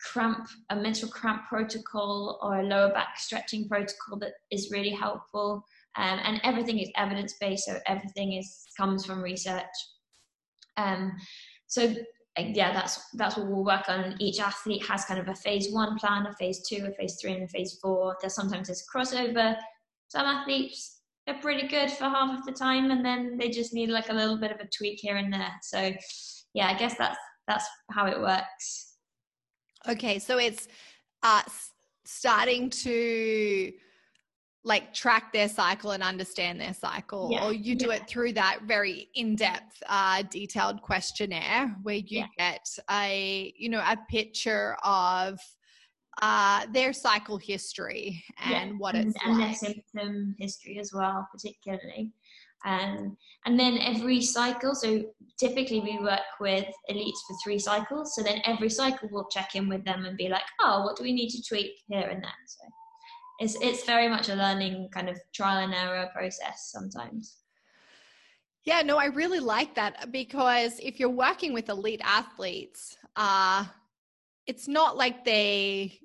[0.00, 5.64] cramp, a menstrual cramp protocol or a lower back stretching protocol that is really helpful.
[5.96, 9.64] Um, and everything is evidence based so everything is comes from research.
[10.76, 11.16] Um,
[11.66, 11.92] so
[12.38, 14.14] yeah that's that's what we'll work on.
[14.20, 17.32] Each athlete has kind of a phase one plan a phase two a phase three
[17.32, 18.16] and a phase four.
[18.20, 19.56] There's sometimes there's crossover.
[20.08, 20.97] Some athletes
[21.28, 24.12] they're pretty good for half of the time and then they just need like a
[24.12, 25.92] little bit of a tweak here and there so
[26.54, 28.94] yeah i guess that's that's how it works
[29.86, 30.68] okay so it's
[31.22, 31.42] uh
[32.06, 33.70] starting to
[34.64, 37.44] like track their cycle and understand their cycle yeah.
[37.44, 37.96] or you do yeah.
[37.96, 42.26] it through that very in-depth uh, detailed questionnaire where you yeah.
[42.38, 45.38] get a you know a picture of
[46.20, 49.46] uh, their cycle history and what it's and, like.
[49.46, 52.12] their symptom history as well particularly.
[52.64, 55.04] Um, and then every cycle so
[55.38, 58.14] typically we work with elites for three cycles.
[58.14, 61.04] So then every cycle we'll check in with them and be like oh what do
[61.04, 62.32] we need to tweak here and there?
[62.46, 62.64] So
[63.38, 67.36] it's it's very much a learning kind of trial and error process sometimes.
[68.64, 73.64] Yeah no i really like that because if you're working with elite athletes uh
[74.46, 75.98] it's not like they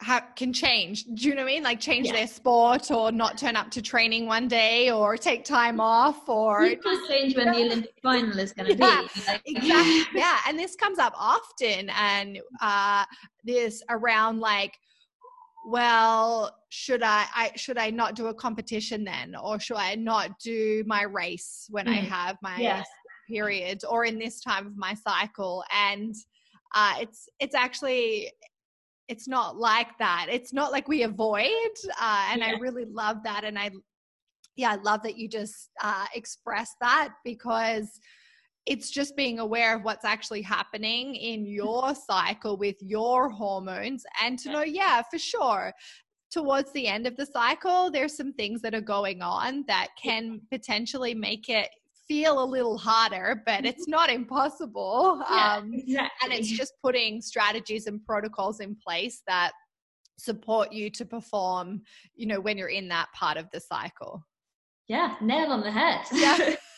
[0.00, 2.12] ha- can change do you know what i mean like change yeah.
[2.12, 6.64] their sport or not turn up to training one day or take time off or
[6.64, 10.38] you can't change when the olympic final is going to yeah, be like- exactly yeah
[10.48, 13.04] and this comes up often and uh
[13.44, 14.78] this around like
[15.66, 20.38] well should I, I should i not do a competition then or should i not
[20.38, 21.90] do my race when mm.
[21.90, 22.86] i have my yes.
[23.28, 26.14] periods or in this time of my cycle and
[26.74, 28.30] uh, it's it's actually
[29.10, 32.46] it's not like that it's not like we avoid uh, and yeah.
[32.46, 33.68] i really love that and i
[34.56, 38.00] yeah i love that you just uh, express that because
[38.66, 44.38] it's just being aware of what's actually happening in your cycle with your hormones and
[44.38, 45.72] to know, yeah, for sure.
[46.30, 50.40] Towards the end of the cycle, there's some things that are going on that can
[50.52, 51.68] potentially make it
[52.10, 55.22] feel a little harder, but it's not impossible.
[55.30, 56.10] Yeah, um, exactly.
[56.24, 59.52] and it's just putting strategies and protocols in place that
[60.18, 61.82] support you to perform,
[62.16, 64.26] you know, when you're in that part of the cycle.
[64.88, 66.00] yeah, nail on the head.
[66.12, 66.56] Yeah.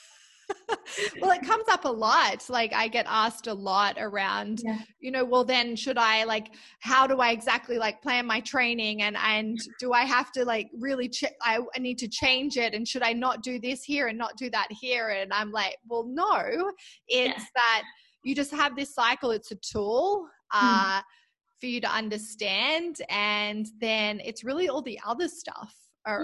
[1.20, 2.44] well, it comes up a lot.
[2.48, 4.78] Like I get asked a lot around, Yeah.
[5.00, 9.02] you know, well then should I like how do I exactly like plan my training
[9.02, 12.74] and and do I have to like really ch- I, I need to change it
[12.74, 15.76] and should I not do this here and not do that here and I'm like,
[15.88, 16.72] well no,
[17.08, 17.44] it's Yeah.
[17.54, 17.82] that
[18.24, 20.26] you just have this cycle, it's a tool.
[20.50, 20.66] Hmm.
[20.98, 21.02] Uh
[21.60, 25.72] for you to understand and then it's really all the other stuff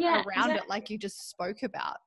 [0.00, 1.98] Yeah, around it like you just spoke about.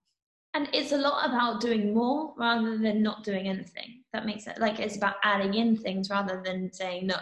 [0.53, 4.03] And it's a lot about doing more rather than not doing anything.
[4.13, 7.17] That makes it like it's about adding in things rather than saying no.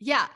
[0.00, 0.26] Yeah.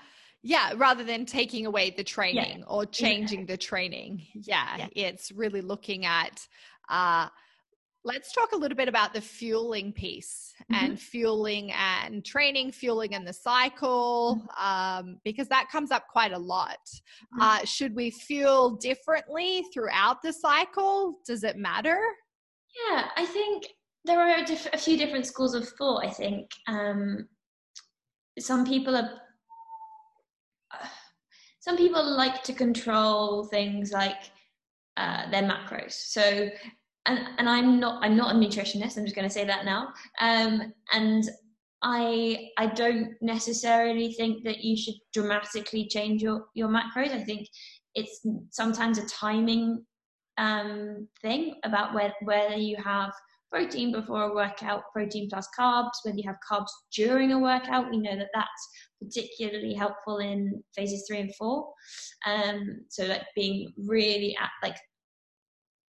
[0.42, 4.24] Yeah, rather than taking away the training or changing the training.
[4.34, 4.88] Yeah, Yeah.
[4.94, 6.46] it's really looking at
[6.88, 7.28] uh
[8.12, 10.32] let's talk a little bit about the fueling piece
[10.70, 10.76] Mhm.
[10.82, 16.42] and fueling and training, fueling and the cycle um because that comes up quite a
[16.54, 16.82] lot.
[17.34, 17.40] Mhm.
[17.46, 20.94] Uh should we fuel differently throughout the cycle?
[21.30, 22.00] Does it matter?
[22.80, 23.56] Yeah, I think
[24.08, 26.00] there are a, diff- a few different schools of thought.
[26.08, 26.44] I think
[26.76, 27.28] um,
[28.50, 29.10] some people are.
[31.66, 34.22] Some people like to control things like
[34.96, 35.92] uh, their macros.
[36.16, 36.24] So,
[37.06, 38.96] and and I'm not I'm not a nutritionist.
[38.96, 39.88] I'm just going to say that now.
[40.20, 41.24] Um, and
[41.82, 47.12] I I don't necessarily think that you should dramatically change your your macros.
[47.12, 47.48] I think
[47.94, 48.20] it's
[48.50, 49.84] sometimes a timing
[50.38, 53.12] um, thing about where, whether you have
[53.50, 57.90] protein before a workout, protein plus carbs, whether you have carbs during a workout.
[57.90, 58.68] We know that that's
[59.02, 61.72] particularly helpful in phases three and four.
[62.26, 64.76] Um, so like being really at like,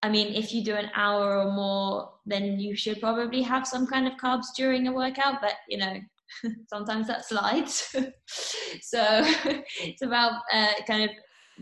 [0.02, 3.86] I mean, if you do an hour or more, then you should probably have some
[3.86, 5.98] kind of carbs during a workout, but you know,
[6.68, 7.96] sometimes that slides.
[8.82, 9.24] so
[9.82, 11.10] it's about uh, kind of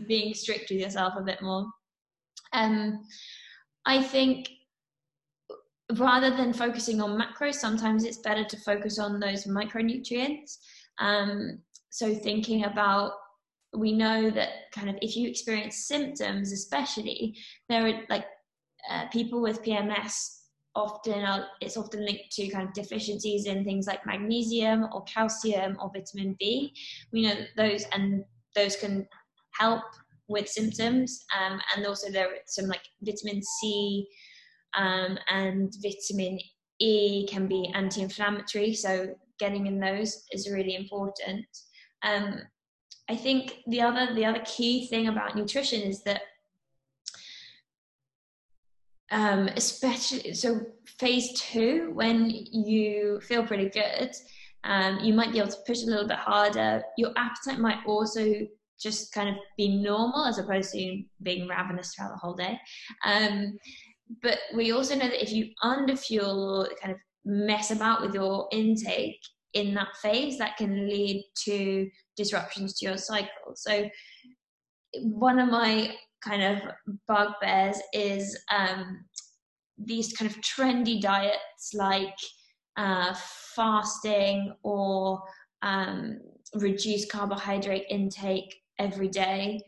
[0.06, 1.66] being strict with yourself a bit more.
[2.52, 3.04] Um,
[3.86, 4.48] I think
[5.96, 10.58] rather than focusing on macros, sometimes it's better to focus on those micronutrients.
[11.00, 11.58] Um,
[11.90, 13.12] so thinking about
[13.74, 17.36] we know that kind of if you experience symptoms, especially
[17.68, 18.26] there are like
[18.90, 20.38] uh, people with PMS
[20.74, 25.76] often are, it's often linked to kind of deficiencies in things like magnesium or calcium
[25.80, 26.72] or vitamin B.
[27.12, 29.06] We know those and those can
[29.52, 29.82] help
[30.28, 34.06] with symptoms, um, and also there are some like vitamin C
[34.76, 36.38] um, and vitamin
[36.80, 38.74] E can be anti-inflammatory.
[38.74, 41.46] So getting in those is really important.
[42.02, 42.42] Um,
[43.10, 46.22] I think the other the other key thing about nutrition is that
[49.10, 50.60] um, especially so
[50.98, 54.14] phase two when you feel pretty good
[54.64, 56.82] um, you might be able to push a little bit harder.
[56.96, 58.46] Your appetite might also
[58.80, 62.58] just kind of be normal as opposed to being ravenous throughout the whole day.
[63.04, 63.58] Um,
[64.22, 68.48] but we also know that if you underfuel or kind of mess about with your
[68.52, 69.20] intake
[69.54, 71.88] in that phase that can lead to
[72.18, 73.88] disruptions to your cycle so
[75.02, 76.60] one of my kind of
[77.06, 79.04] bugbears is um,
[79.78, 82.14] these kind of trendy diets like
[82.76, 83.14] uh,
[83.54, 85.20] fasting or
[85.62, 86.18] um,
[86.54, 89.60] reduced carbohydrate intake every day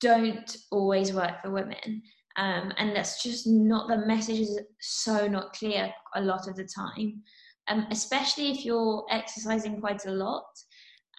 [0.00, 2.02] don't always work for women.
[2.36, 6.68] Um, and that's just not the message is so not clear a lot of the
[6.72, 7.22] time,
[7.68, 10.46] um, especially if you're exercising quite a lot.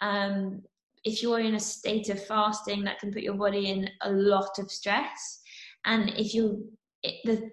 [0.02, 0.62] Um,
[1.04, 4.60] if you're in a state of fasting, that can put your body in a lot
[4.60, 5.40] of stress.
[5.86, 6.70] And if you,
[7.04, 7.52] it, the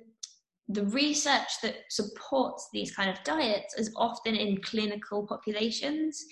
[0.69, 6.25] the research that supports these kind of diets is often in clinical populations,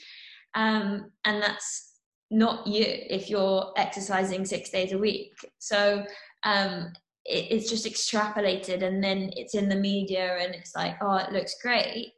[0.55, 1.93] um, and that's
[2.31, 5.35] not you if you're exercising six days a week.
[5.59, 6.05] So
[6.43, 6.93] um,
[7.25, 11.31] it, it's just extrapolated, and then it's in the media, and it's like, oh, it
[11.31, 12.14] looks great,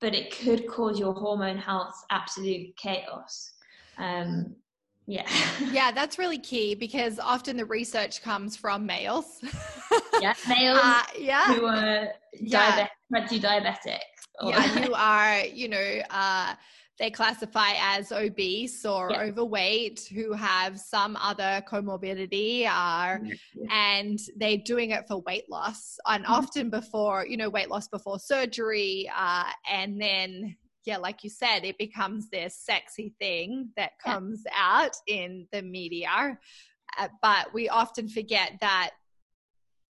[0.00, 3.52] but it could cause your hormone health absolute chaos.
[3.98, 4.54] Um,
[5.06, 5.26] yeah.
[5.72, 9.40] Yeah, that's really key because often the research comes from males.
[10.20, 11.54] yeah, males Uh, yeah.
[11.54, 12.08] who are
[12.40, 12.88] Yeah.
[13.12, 13.98] diabetic, to diabetic.
[14.40, 16.54] or- yeah, who are, you know, uh,
[16.98, 19.20] they classify as obese or Yeah.
[19.22, 23.20] overweight, who have some other comorbidity, are,
[23.70, 26.30] and they're doing it for weight loss, and Mhm.
[26.30, 30.56] often before, you know, weight loss before surgery, uh, and then.
[30.84, 34.12] Yeah, like you said, it becomes this sexy thing that Yeah.
[34.14, 36.38] comes out in the media.
[36.96, 38.92] Uh, but we often forget that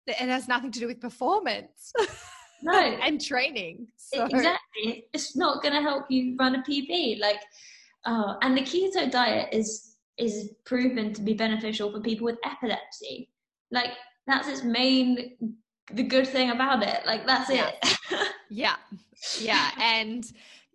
[0.08, 1.92] it has nothing to do with performance.
[2.62, 2.74] No.
[3.04, 3.88] and training.
[3.98, 4.26] So.
[4.26, 5.08] Exactly.
[5.14, 7.20] It's not going to help you run a PB.
[7.20, 7.42] Like,
[8.06, 13.30] oh, and the keto diet is is proven to be beneficial for people with epilepsy.
[13.72, 13.92] Like,
[14.28, 15.36] that's its main
[15.92, 17.06] the good thing about it.
[17.06, 17.72] Like, that's yeah.
[17.84, 17.98] it.
[18.50, 18.76] yeah,
[19.40, 20.26] yeah, and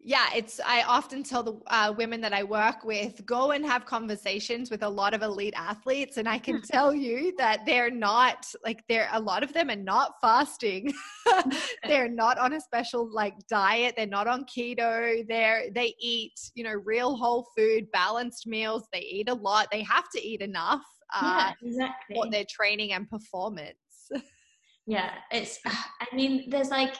[0.03, 3.85] yeah, it's, I often tell the uh, women that I work with go and have
[3.85, 6.17] conversations with a lot of elite athletes.
[6.17, 6.63] And I can hmm.
[6.63, 10.93] tell you that they're not like, they're a lot of them are not fasting.
[11.87, 13.95] they're not on a special like diet.
[13.97, 15.27] They're not on keto.
[15.29, 18.89] They're, they eat, you know, real whole food, balanced meals.
[18.93, 19.69] They eat a lot.
[19.71, 20.83] They have to eat enough.
[21.15, 22.17] Uh, yeah, exactly.
[22.17, 23.77] For their training and performance.
[24.87, 25.11] yeah.
[25.31, 26.95] It's, I mean, there's like,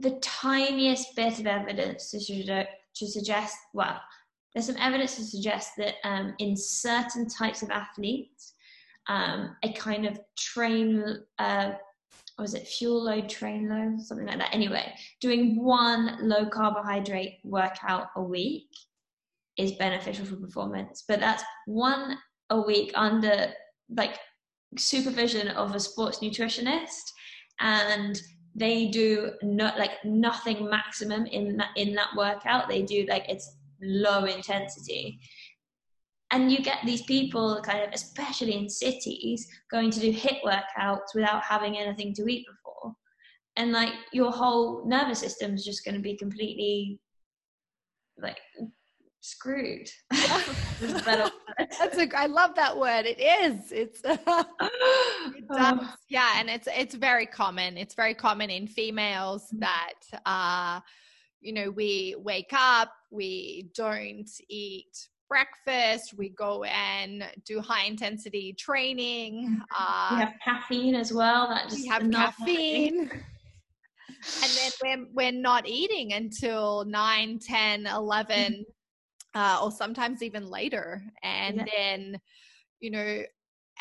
[0.00, 4.00] the tiniest bit of evidence to, to suggest, well,
[4.54, 8.54] there's some evidence to suggest that um, in certain types of athletes,
[9.08, 11.72] um, a kind of train, uh,
[12.38, 14.54] was it fuel load, train load, something like that.
[14.54, 18.68] Anyway, doing one low carbohydrate workout a week
[19.56, 22.16] is beneficial for performance, but that's one
[22.48, 23.52] a week under
[23.96, 24.18] like
[24.78, 27.12] supervision of a sports nutritionist
[27.60, 28.20] and
[28.54, 32.68] they do not like nothing maximum in that in that workout.
[32.68, 35.20] They do like it's low intensity.
[36.32, 41.14] And you get these people kind of especially in cities going to do HIIT workouts
[41.14, 42.94] without having anything to eat before.
[43.56, 47.00] And like your whole nervous system is just going to be completely
[48.18, 48.38] like
[49.20, 49.88] screwed.
[50.10, 53.06] That's a, I love that word.
[53.06, 53.72] It is.
[53.72, 57.76] It's it does, yeah, and it's it's very common.
[57.76, 59.60] It's very common in females mm-hmm.
[59.60, 60.80] that uh
[61.40, 68.54] you know, we wake up, we don't eat breakfast, we go and do high intensity
[68.58, 69.60] training.
[69.78, 71.48] Uh, we have caffeine as well.
[71.48, 73.10] That just we have caffeine.
[73.10, 78.66] and then we're, we're not eating until 9 10 11
[79.34, 81.02] uh, or sometimes even later.
[81.22, 81.64] And yeah.
[81.76, 82.20] then,
[82.80, 83.22] you know,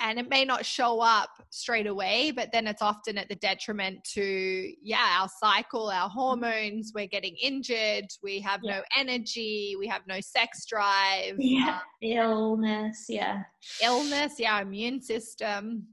[0.02, 4.02] and it may not show up straight away, but then it's often at the detriment
[4.14, 6.18] to, yeah, our cycle, our mm-hmm.
[6.18, 6.94] hormones.
[6.96, 8.06] We're getting injured.
[8.24, 8.78] We have yeah.
[8.78, 9.76] no energy.
[9.78, 11.36] We have no sex drive.
[11.38, 11.80] Yeah.
[11.80, 13.08] Uh, illness.
[13.10, 13.44] Yeah.
[13.84, 14.36] Illness.
[14.40, 14.62] Yeah.
[14.62, 15.88] Immune system.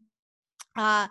[0.78, 1.08] Uh,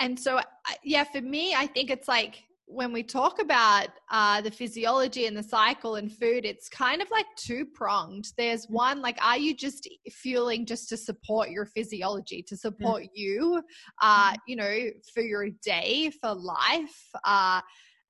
[0.00, 0.40] and so,
[0.82, 5.36] yeah, for me, I think it's like when we talk about uh, the physiology and
[5.36, 8.26] the cycle and food, it's kind of like two pronged.
[8.36, 8.70] There's mm.
[8.70, 13.08] one, like, are you just fueling just to support your physiology, to support yeah.
[13.14, 13.62] you,
[14.02, 14.36] uh, mm-hmm.
[14.46, 14.78] you know,
[15.14, 17.10] for your day, for life?
[17.24, 17.62] Uh,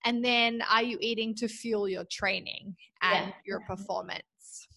[0.05, 3.85] and then are you eating to fuel your training and yeah, your definitely.
[3.85, 4.69] performance?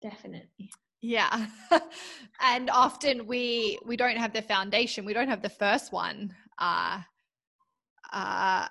[0.00, 0.70] Definitely.
[1.00, 1.46] Yeah.
[2.40, 5.04] and often we we don't have the foundation.
[5.04, 6.34] We don't have the first one.
[6.58, 7.00] Uh
[8.12, 8.68] uh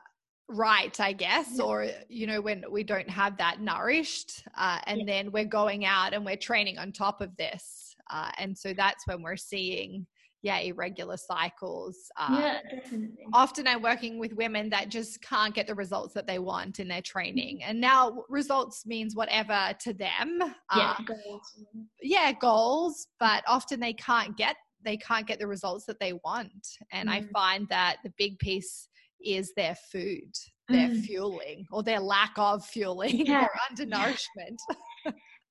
[0.52, 5.06] right i guess or you know when we don't have that nourished uh, and yeah.
[5.06, 9.08] then we're going out and we're training on top of this uh, and so that's
[9.08, 10.06] when we're seeing
[10.44, 13.26] yeah irregular cycles uh, yeah definitely.
[13.34, 16.88] often i'm working with women that just can't get the results that they want in
[16.88, 17.70] their training mm-hmm.
[17.70, 20.40] and now results means whatever to them
[20.76, 21.64] yeah uh, goals.
[22.02, 26.68] yeah goals but often they can't get they can't get the results that they want
[26.92, 27.14] and mm.
[27.14, 28.88] i find that the big piece
[29.26, 30.32] is their food,
[30.70, 31.02] their mm.
[31.02, 33.42] fueling, or their lack of fueling, yeah.
[33.42, 34.60] their undernourishment.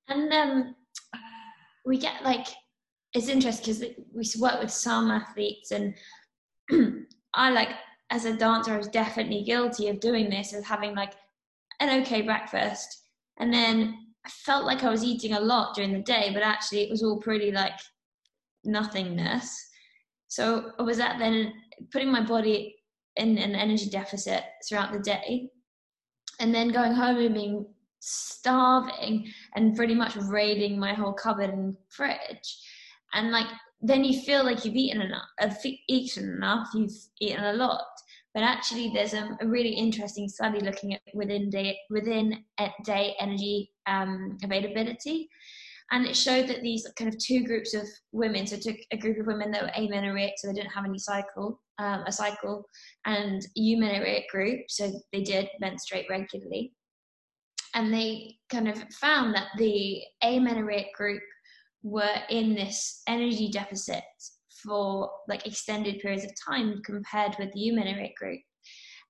[0.08, 0.74] and um,
[1.84, 2.46] we get like,
[3.14, 5.94] it's interesting because we work with some athletes, and
[7.34, 7.70] I like,
[8.10, 11.14] as a dancer, I was definitely guilty of doing this, of having like
[11.80, 13.02] an okay breakfast.
[13.38, 16.82] And then I felt like I was eating a lot during the day, but actually
[16.82, 17.78] it was all pretty like
[18.64, 19.70] nothingness.
[20.28, 21.52] So I was at then
[21.92, 22.76] putting my body
[23.16, 25.48] in an energy deficit throughout the day.
[26.38, 27.66] And then going home and being
[28.00, 32.58] starving and pretty much raiding my whole cupboard and fridge.
[33.12, 33.46] And like
[33.82, 35.50] then you feel like you've eaten enough uh,
[35.88, 37.84] eaten enough you've eaten a lot.
[38.32, 42.44] But actually there's a, a really interesting study looking at within day within
[42.84, 45.28] day energy um, availability
[45.92, 48.96] and it showed that these kind of two groups of women so it took a
[48.96, 52.64] group of women that were amenorrheic so they didn't have any cycle um, a cycle
[53.06, 56.72] and eumenorrheic group so they did menstruate regularly.
[57.74, 61.22] And they kind of found that the amenorrheic group
[61.82, 64.02] were in this energy deficit
[64.62, 68.40] for like extended periods of time compared with the eumenorrheic group.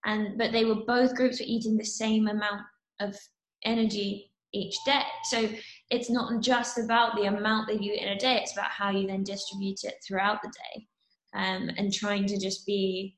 [0.04, 2.62] And but they were both groups were eating the same amount
[3.00, 3.16] of
[3.64, 5.02] energy each day.
[5.24, 5.48] So
[5.90, 8.90] it's not just about the amount that you eat in a day, it's about how
[8.90, 10.86] you then distribute it throughout the day.
[11.34, 13.16] um, and trying to just be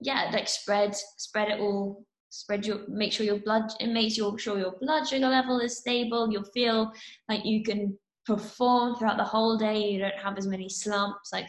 [0.00, 4.38] yeah like spread spread it all spread your make sure your blood it makes your
[4.38, 6.92] sure your blood sugar level is stable you'll feel
[7.28, 11.48] like you can perform throughout the whole day you don't have as many slumps like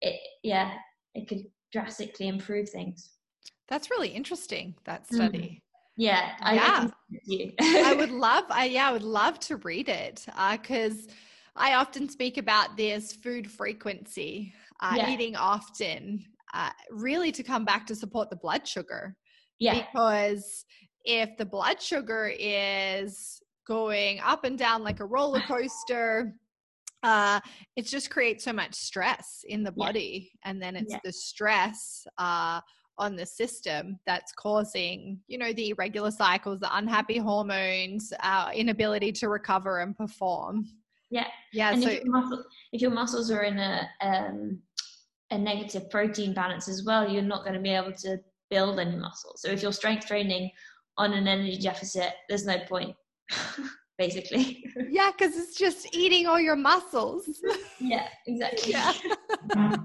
[0.00, 0.72] it yeah
[1.14, 3.10] it could drastically improve things
[3.68, 5.14] that's really interesting that mm.
[5.14, 5.60] study mm.
[5.96, 6.88] Yeah I, yeah
[7.60, 11.12] I, I would love i yeah i would love to read it because uh,
[11.56, 15.10] i often speak about this food frequency uh, yeah.
[15.10, 19.16] eating often uh, really to come back to support the blood sugar
[19.58, 19.84] yeah.
[19.84, 20.64] Because
[21.04, 26.34] if the blood sugar is going up and down like a roller coaster,
[27.02, 27.40] uh,
[27.76, 30.32] it just creates so much stress in the body.
[30.32, 30.50] Yeah.
[30.50, 31.00] And then it's yeah.
[31.04, 32.60] the stress uh,
[32.98, 39.12] on the system that's causing, you know, the irregular cycles, the unhappy hormones, our inability
[39.12, 40.66] to recover and perform.
[41.10, 41.26] Yeah.
[41.52, 41.72] Yeah.
[41.72, 44.60] And so if your, muscle, if your muscles are in a, um,
[45.30, 48.18] a negative protein balance as well, you're not going to be able to
[48.50, 49.34] build any muscle.
[49.36, 50.50] So if you're strength training
[50.96, 52.94] on an energy deficit, there's no point,
[53.98, 54.60] basically.
[54.90, 57.28] Yeah, because it's just eating all your muscles.
[57.80, 58.72] yeah, exactly.
[58.72, 58.92] Yeah.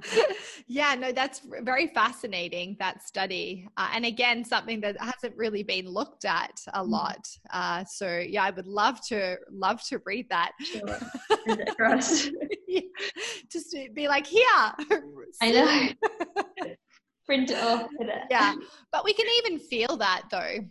[0.68, 3.68] yeah, no, that's very fascinating, that study.
[3.78, 6.90] Uh, and again, something that hasn't really been looked at a mm.
[6.90, 7.28] lot.
[7.52, 10.52] Uh, so yeah, I would love to love to read that.
[10.60, 11.00] Sure.
[12.68, 12.82] yeah.
[13.52, 14.46] Just to be like, here.
[15.42, 16.76] I know
[17.30, 17.92] print it off.
[18.32, 18.56] Yeah.
[18.92, 20.66] But we can even feel that though.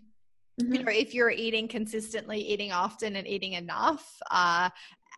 [0.61, 0.75] Mm-hmm.
[0.75, 4.71] You know, if you're eating consistently, eating often, and eating enough, uh,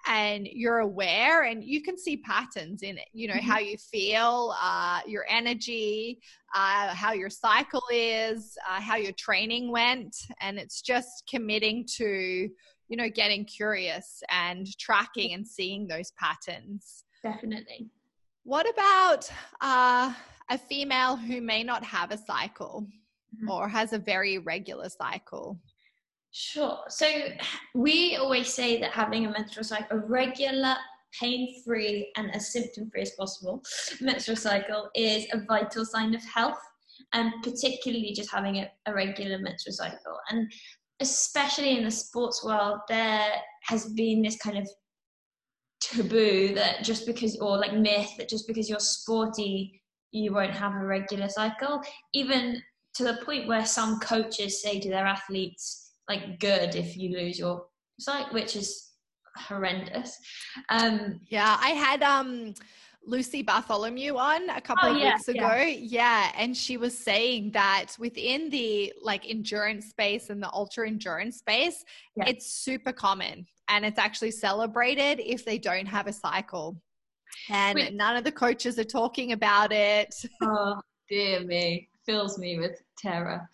[0.06, 3.50] and you're aware and you can see patterns in it you know mm-hmm.
[3.50, 6.20] how you feel uh, your energy
[6.54, 12.48] uh, how your cycle is uh, how your training went and it's just committing to
[12.88, 17.88] you know getting curious and tracking and seeing those patterns definitely
[18.44, 19.30] what about
[19.60, 20.12] uh,
[20.50, 22.86] a female who may not have a cycle
[23.36, 23.50] mm-hmm.
[23.50, 25.58] or has a very regular cycle?
[26.32, 26.78] Sure.
[26.88, 27.06] So
[27.74, 30.76] we always say that having a menstrual cycle, a regular,
[31.18, 33.62] pain free, and as symptom free as possible
[34.00, 36.60] menstrual cycle is a vital sign of health,
[37.12, 40.18] and particularly just having a, a regular menstrual cycle.
[40.30, 40.52] And
[41.00, 43.32] especially in the sports world, there
[43.64, 44.68] has been this kind of
[45.80, 50.74] taboo that just because, or like myth that just because you're sporty, you won't have
[50.74, 51.82] a regular cycle.
[52.12, 52.62] Even
[52.94, 57.38] to the point where some coaches say to their athletes, like, good if you lose
[57.38, 57.66] your
[57.98, 58.90] cycle, which is
[59.36, 60.16] horrendous.
[60.68, 62.54] Um, yeah, I had um,
[63.06, 65.54] Lucy Bartholomew on a couple oh, of yeah, weeks ago.
[65.56, 65.66] Yeah.
[65.66, 66.32] yeah.
[66.36, 71.84] And she was saying that within the like endurance space and the ultra endurance space,
[72.16, 72.24] yeah.
[72.26, 76.80] it's super common and it's actually celebrated if they don't have a cycle
[77.48, 77.94] and Wait.
[77.94, 80.14] none of the coaches are talking about it.
[80.42, 81.88] Oh, dear me.
[82.10, 83.48] Fills me with terror.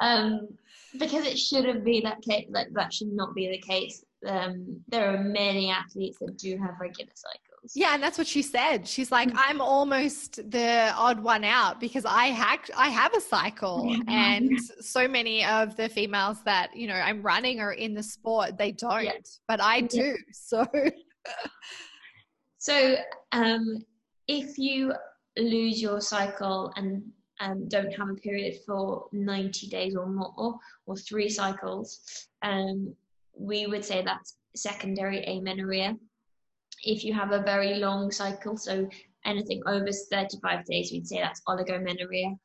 [0.00, 0.48] Um,
[0.98, 4.02] because it shouldn't be that case, like that should not be the case.
[4.26, 7.72] Um, there are many athletes that do have regular cycles.
[7.74, 8.88] Yeah, and that's what she said.
[8.88, 9.36] She's like, mm.
[9.36, 15.06] I'm almost the odd one out because I hack, I have a cycle, and so
[15.06, 18.56] many of the females that you know I'm running or in the sport.
[18.56, 19.12] They don't, yeah.
[19.48, 19.98] but I do.
[19.98, 20.14] Yeah.
[20.32, 20.66] So.
[22.62, 22.94] So
[23.32, 23.84] um,
[24.28, 24.92] if you
[25.36, 27.02] lose your cycle and
[27.42, 32.94] um, don't have a period for 90 days or more, or three cycles, um,
[33.36, 35.96] we would say that's secondary amenorrhea.
[36.84, 38.88] If you have a very long cycle, so
[39.24, 42.36] anything over 35 days, we'd say that's oligomenorrhea.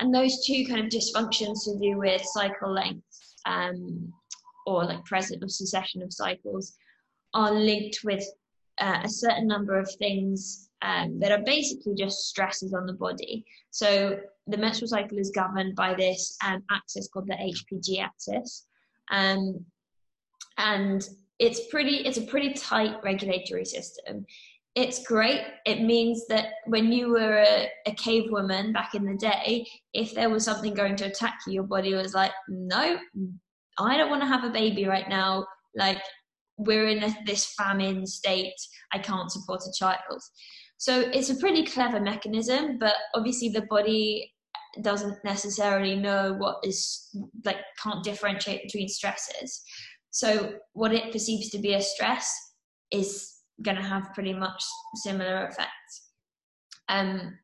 [0.00, 3.04] And those two kind of dysfunctions to do with cycle length
[3.46, 4.12] um,
[4.66, 6.76] or like present or succession of cycles
[7.34, 8.24] are linked with
[8.78, 13.44] uh, a certain number of things um, that are basically just stresses on the body.
[13.70, 18.66] So the menstrual cycle is governed by this um, axis called the HPG axis,
[19.10, 19.64] um,
[20.58, 21.08] and
[21.38, 21.96] it's pretty.
[21.98, 24.26] It's a pretty tight regulatory system.
[24.74, 25.42] It's great.
[25.66, 30.14] It means that when you were a, a cave woman back in the day, if
[30.14, 32.98] there was something going to attack you, your body was like, no,
[33.78, 35.46] I don't want to have a baby right now.
[35.76, 36.00] Like
[36.56, 38.54] we're in a, this famine state,
[38.92, 40.22] I can't support a child.
[40.82, 44.32] So it's a pretty clever mechanism, but obviously the body
[44.82, 47.08] doesn't necessarily know what is
[47.44, 49.62] like can't differentiate between stresses.
[50.10, 52.36] So what it perceives to be a stress
[52.90, 54.60] is going to have pretty much
[54.96, 56.10] similar effects.
[56.88, 57.38] Um,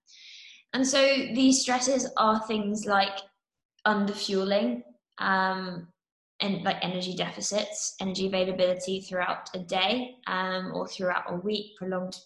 [0.73, 1.01] and so
[1.33, 3.21] these stresses are things like
[3.87, 4.83] underfueling,
[5.19, 5.87] um,
[6.41, 12.17] and like energy deficits, energy availability throughout a day um, or throughout a week, prolonged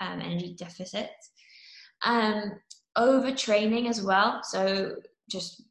[0.00, 1.30] um, energy deficits.
[2.04, 2.52] Um,
[2.96, 4.40] overtraining as well.
[4.42, 4.96] So
[5.30, 5.62] just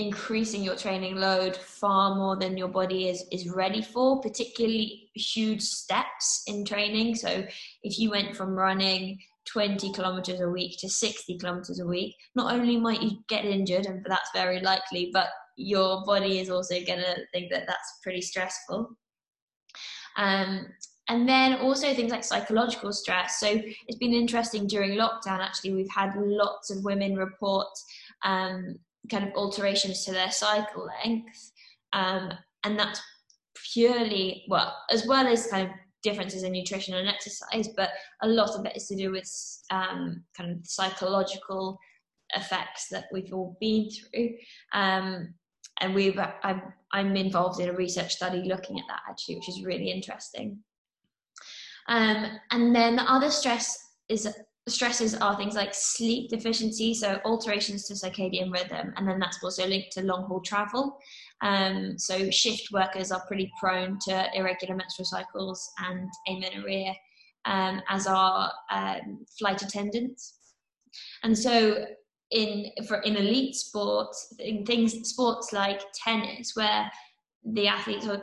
[0.00, 5.60] increasing your training load far more than your body is is ready for particularly huge
[5.60, 7.44] steps in training so
[7.82, 9.18] if you went from running
[9.52, 13.84] 20 kilometers a week to 60 kilometers a week not only might you get injured
[13.84, 18.22] and that's very likely but your body is also going to think that that's pretty
[18.22, 18.96] stressful
[20.16, 20.66] um,
[21.10, 23.48] and then also things like psychological stress so
[23.88, 27.68] it's been interesting during lockdown actually we've had lots of women report
[28.22, 28.76] um,
[29.08, 31.52] kind of alterations to their cycle length.
[31.92, 32.32] Um,
[32.64, 33.00] and that's
[33.72, 37.90] purely, well, as well as kind of differences in nutrition and exercise, but
[38.22, 39.30] a lot of it is to do with
[39.70, 41.78] um, kind of psychological
[42.34, 44.30] effects that we've all been through.
[44.72, 45.34] Um,
[45.80, 49.64] and we've, I'm, I'm involved in a research study looking at that actually, which is
[49.64, 50.58] really interesting.
[51.88, 53.78] Um, and then the other stress
[54.08, 54.28] is
[54.68, 59.66] stresses are things like sleep deficiency, so alterations to circadian rhythm, and then that's also
[59.66, 60.98] linked to long haul travel.
[61.42, 66.94] Um, so shift workers are pretty prone to irregular menstrual cycles and amenorrhea,
[67.46, 70.36] um, as are um, flight attendants.
[71.22, 71.86] And so
[72.30, 76.90] in for in elite sports, in things sports like tennis, where
[77.44, 78.22] the athletes are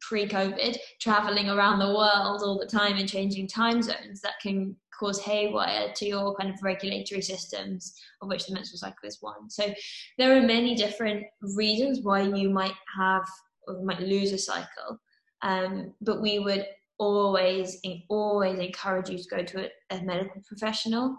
[0.00, 5.20] pre-COVID traveling around the world all the time and changing time zones, that can cause
[5.20, 9.48] haywire to your kind of regulatory systems, of which the menstrual cycle is one.
[9.48, 9.72] So
[10.18, 13.24] there are many different reasons why you might have
[13.66, 14.98] or might lose a cycle,
[15.42, 16.66] um, but we would
[16.98, 21.16] always always encourage you to go to a, a medical professional.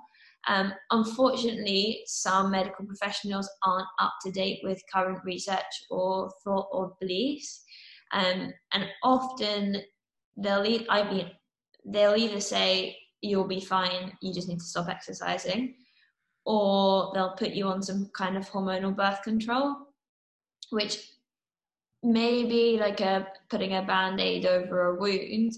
[0.48, 6.96] Um, unfortunately, some medical professionals aren't up to date with current research or thought or
[7.00, 7.64] beliefs,
[8.12, 9.78] um, and often
[10.38, 11.32] they'll I mean,
[11.86, 15.76] they'll either say you'll be fine, you just need to stop exercising.
[16.46, 19.76] Or they'll put you on some kind of hormonal birth control,
[20.72, 20.98] which
[22.02, 25.54] may be like a putting a band-aid over a wound,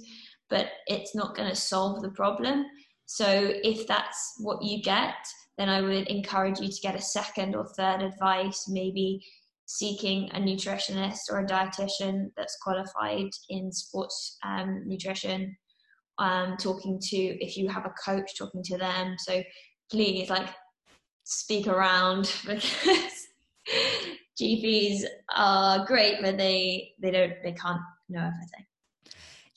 [0.50, 2.66] but it's not going to solve the problem.
[3.06, 5.16] So if that's what you get,
[5.58, 9.24] then I would encourage you to get a second or third advice, maybe
[9.78, 15.56] seeking a nutritionist or a dietitian that's qualified in sports um, nutrition
[16.20, 19.16] um, talking to if you have a coach talking to them.
[19.18, 19.42] So
[19.90, 20.50] please like
[21.24, 23.28] speak around because
[24.42, 25.04] gps
[25.36, 28.66] are great but they they don't they can't know everything.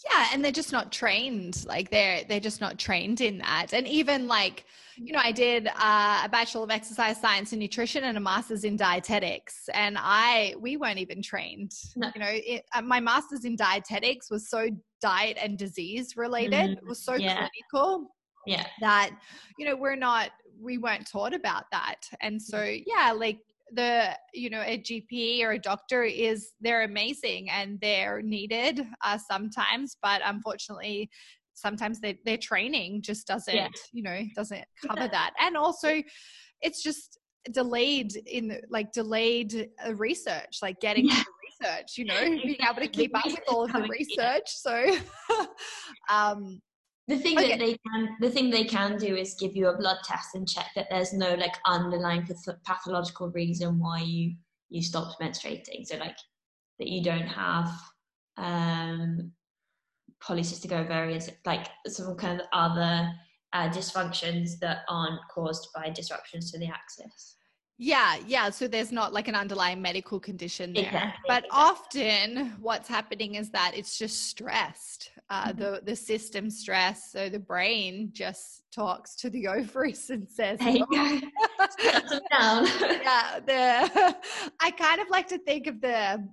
[0.04, 1.64] Yeah and they're just not trained.
[1.66, 3.72] Like they're they're just not trained in that.
[3.72, 4.64] And even like
[4.96, 8.64] you know i did uh, a bachelor of exercise science and nutrition and a master's
[8.64, 12.10] in dietetics and i we weren't even trained no.
[12.14, 14.68] you know it, uh, my master's in dietetics was so
[15.00, 17.48] diet and disease related mm, it was so yeah.
[17.70, 18.08] clinical
[18.46, 19.10] yeah that
[19.58, 20.30] you know we're not
[20.60, 23.38] we weren't taught about that and so yeah like
[23.72, 29.18] the you know a gp or a doctor is they're amazing and they're needed uh,
[29.18, 31.10] sometimes but unfortunately
[31.54, 33.68] sometimes they, their training just doesn't yeah.
[33.92, 36.02] you know doesn't cover that and also
[36.60, 37.18] it's just
[37.52, 41.22] delayed in like delayed uh, research like getting yeah.
[41.62, 44.84] research you know being able to keep up with all of the research so
[46.10, 46.60] um
[47.06, 47.50] the thing okay.
[47.50, 50.48] that they can the thing they can do is give you a blood test and
[50.48, 52.26] check that there's no like underlying
[52.64, 54.34] pathological reason why you
[54.70, 56.16] you stopped menstruating so like
[56.78, 57.70] that you don't have
[58.38, 59.30] um
[60.22, 63.10] polycystic ovaries like some kind of other
[63.52, 67.36] uh, dysfunctions that aren't caused by disruptions to the axis
[67.76, 68.50] yeah, yeah.
[68.50, 70.84] So there's not like an underlying medical condition there.
[70.84, 71.50] Exactly, but exactly.
[71.50, 75.10] often what's happening is that it's just stressed.
[75.28, 75.58] Uh, mm-hmm.
[75.58, 77.10] The the system stress.
[77.10, 81.20] So the brain just talks to the ovaries and says, "Hey, oh.
[82.30, 84.16] down." yeah, the
[84.60, 86.28] I kind of like to think of the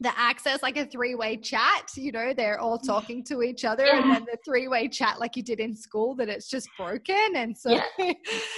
[0.00, 4.00] the axis like a three-way chat you know they're all talking to each other yeah.
[4.00, 7.56] and then the three-way chat like you did in school that it's just broken and
[7.56, 7.84] so yeah.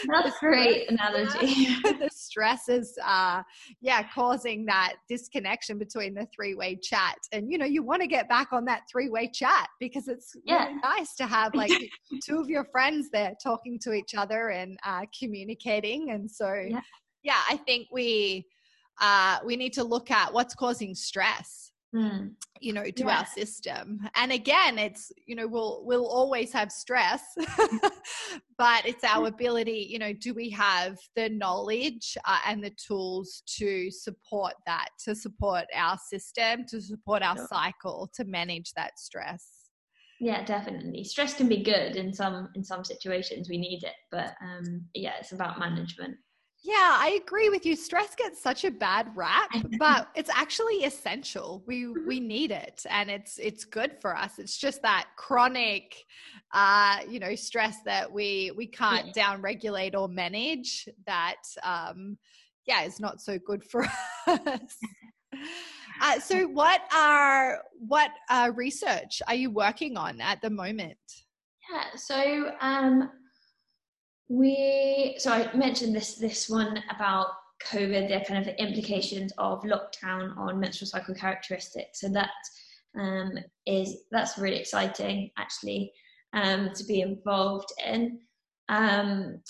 [0.08, 3.42] that's great analogy the stress is uh
[3.80, 8.28] yeah causing that disconnection between the three-way chat and you know you want to get
[8.28, 10.66] back on that three-way chat because it's yeah.
[10.66, 11.72] really nice to have like
[12.24, 16.80] two of your friends there talking to each other and uh communicating and so yeah,
[17.22, 18.46] yeah i think we
[19.00, 22.30] uh, we need to look at what's causing stress mm.
[22.60, 23.18] you know to yeah.
[23.18, 24.00] our system.
[24.14, 27.22] And again it's you know we'll we'll always have stress
[28.58, 33.42] but it's our ability you know do we have the knowledge uh, and the tools
[33.58, 39.46] to support that to support our system to support our cycle to manage that stress?
[40.22, 41.02] Yeah definitely.
[41.04, 45.14] Stress can be good in some in some situations we need it but um yeah
[45.18, 46.16] it's about management
[46.62, 47.74] yeah, I agree with you.
[47.74, 51.62] Stress gets such a bad rap, but it's actually essential.
[51.66, 52.06] We mm-hmm.
[52.06, 54.38] we need it and it's it's good for us.
[54.38, 56.04] It's just that chronic
[56.52, 59.12] uh, you know, stress that we we can't yeah.
[59.12, 62.18] down regulate or manage that um
[62.66, 63.84] yeah, is not so good for
[64.26, 64.76] us.
[66.02, 70.98] Uh, so what are what uh, research are you working on at the moment?
[71.72, 73.10] Yeah, so um
[74.30, 77.26] we so I mentioned this this one about
[77.68, 82.00] COVID, the kind of implications of lockdown on menstrual cycle characteristics.
[82.00, 82.30] So that
[82.98, 83.32] um,
[83.66, 85.92] is that's really exciting actually
[86.32, 88.20] um, to be involved in.
[88.68, 89.42] Um,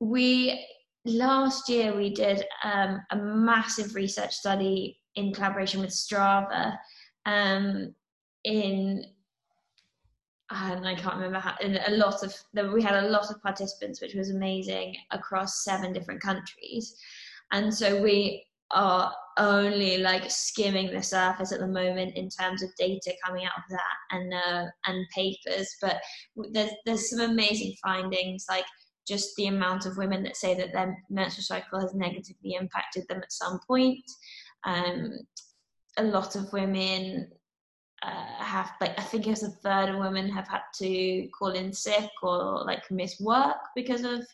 [0.00, 0.66] we
[1.06, 6.76] last year we did um, a massive research study in collaboration with Strava
[7.24, 7.94] um,
[8.44, 9.02] in
[10.50, 12.34] and I can't remember how, and a lot of,
[12.72, 16.96] we had a lot of participants, which was amazing across seven different countries.
[17.52, 22.74] And so we are only like skimming the surface at the moment in terms of
[22.76, 26.00] data coming out of that and uh, and papers but
[26.52, 28.64] there's there's some amazing findings like
[29.06, 33.18] just the amount of women that say that their menstrual cycle has negatively impacted them
[33.18, 34.02] at some point
[34.64, 35.12] um,
[35.98, 37.30] a lot of women
[38.02, 41.72] uh, have like I think was a third of women have had to call in
[41.72, 44.26] sick or like miss work because of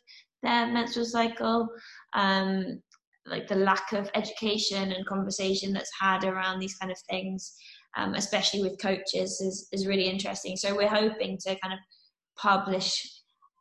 [0.42, 1.68] their menstrual cycle.
[2.14, 2.82] Um,
[3.24, 7.54] like the lack of education and conversation that's had around these kind of things,
[7.96, 10.56] um, especially with coaches, is is really interesting.
[10.56, 11.78] So we're hoping to kind of
[12.36, 13.20] publish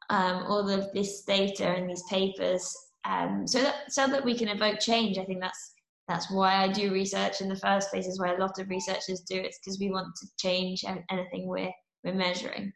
[0.10, 2.76] um, all of this data and these papers
[3.06, 5.18] um, so that so that we can evoke change.
[5.18, 5.74] I think that's
[6.12, 8.06] that's why I do research in the first place.
[8.06, 9.38] Is why a lot of researchers do.
[9.38, 11.72] It's because we want to change anything we're
[12.04, 12.74] we're measuring.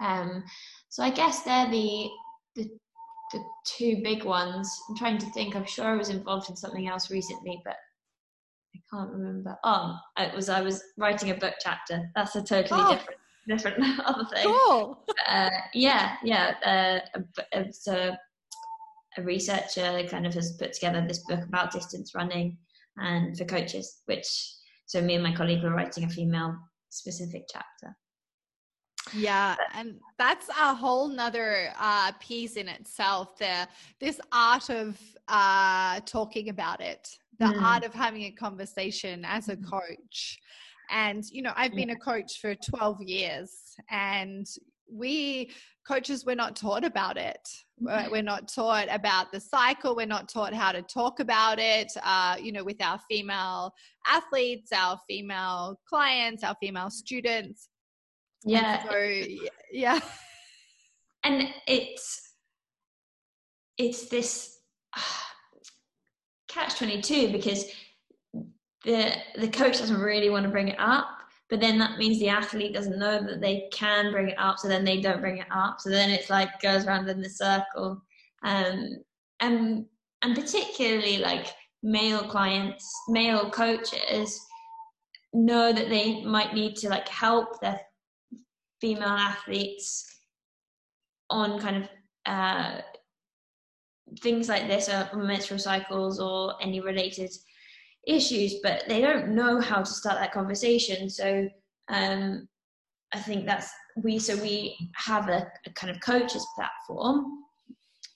[0.00, 0.42] Um,
[0.88, 2.08] so I guess they're the,
[2.54, 2.68] the
[3.32, 4.74] the two big ones.
[4.88, 5.54] I'm trying to think.
[5.54, 7.76] I'm sure I was involved in something else recently, but
[8.74, 9.56] I can't remember.
[9.62, 12.10] Oh, it was I was writing a book chapter.
[12.14, 12.90] That's a totally oh.
[12.92, 14.44] different different other thing.
[14.46, 15.04] Cool.
[15.28, 16.54] Uh, yeah, yeah.
[17.14, 17.20] Uh,
[17.52, 18.18] it's a
[19.16, 22.58] a researcher kind of has put together this book about distance running
[22.96, 24.26] and for coaches, which
[24.86, 26.56] so me and my colleague were writing a female
[26.90, 27.96] specific chapter.
[29.14, 33.38] Yeah, and that's a whole nother uh, piece in itself.
[33.38, 33.68] There,
[34.00, 34.98] this art of
[35.28, 37.08] uh, talking about it,
[37.38, 37.62] the mm.
[37.62, 39.70] art of having a conversation as a mm.
[39.70, 40.38] coach.
[40.90, 43.50] And you know, I've been a coach for twelve years,
[43.90, 44.46] and
[44.90, 45.50] we
[45.86, 47.48] coaches we're not taught about it.
[47.78, 49.94] We're not taught about the cycle.
[49.94, 53.72] We're not taught how to talk about it uh, you know with our female
[54.06, 57.68] athletes our female clients our female students.
[58.44, 58.82] Yeah.
[58.82, 59.36] and so
[59.72, 60.00] yeah.
[61.24, 62.34] And it's
[63.78, 64.58] it's this
[64.96, 65.00] uh,
[66.48, 67.66] catch 22 because
[68.84, 71.15] the the coach doesn't really want to bring it up
[71.48, 74.68] but then that means the athlete doesn't know that they can bring it up so
[74.68, 75.80] then they don't bring it up.
[75.80, 78.02] So then it's like goes around in the circle.
[78.42, 78.96] Um,
[79.40, 79.86] and
[80.22, 81.46] and particularly like
[81.82, 84.40] male clients male coaches
[85.32, 87.80] know that they might need to like help their
[88.80, 90.04] female athletes
[91.30, 91.88] on kind of
[92.26, 92.80] uh,
[94.20, 97.30] things like this or menstrual cycles or any related
[98.06, 101.10] issues, but they don't know how to start that conversation.
[101.10, 101.48] So
[101.88, 102.48] um,
[103.12, 103.70] I think that's
[104.02, 104.18] we.
[104.18, 107.26] So we have a, a kind of coaches platform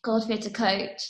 [0.05, 1.03] called FitrCoach,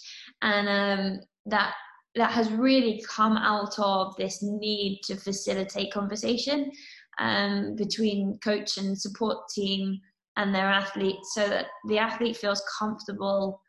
[0.42, 1.74] and um, that
[2.16, 6.70] that has really come out of this need to facilitate conversation
[7.18, 10.00] um, between coach and support team
[10.36, 13.60] and their athletes, so that the athlete feels comfortable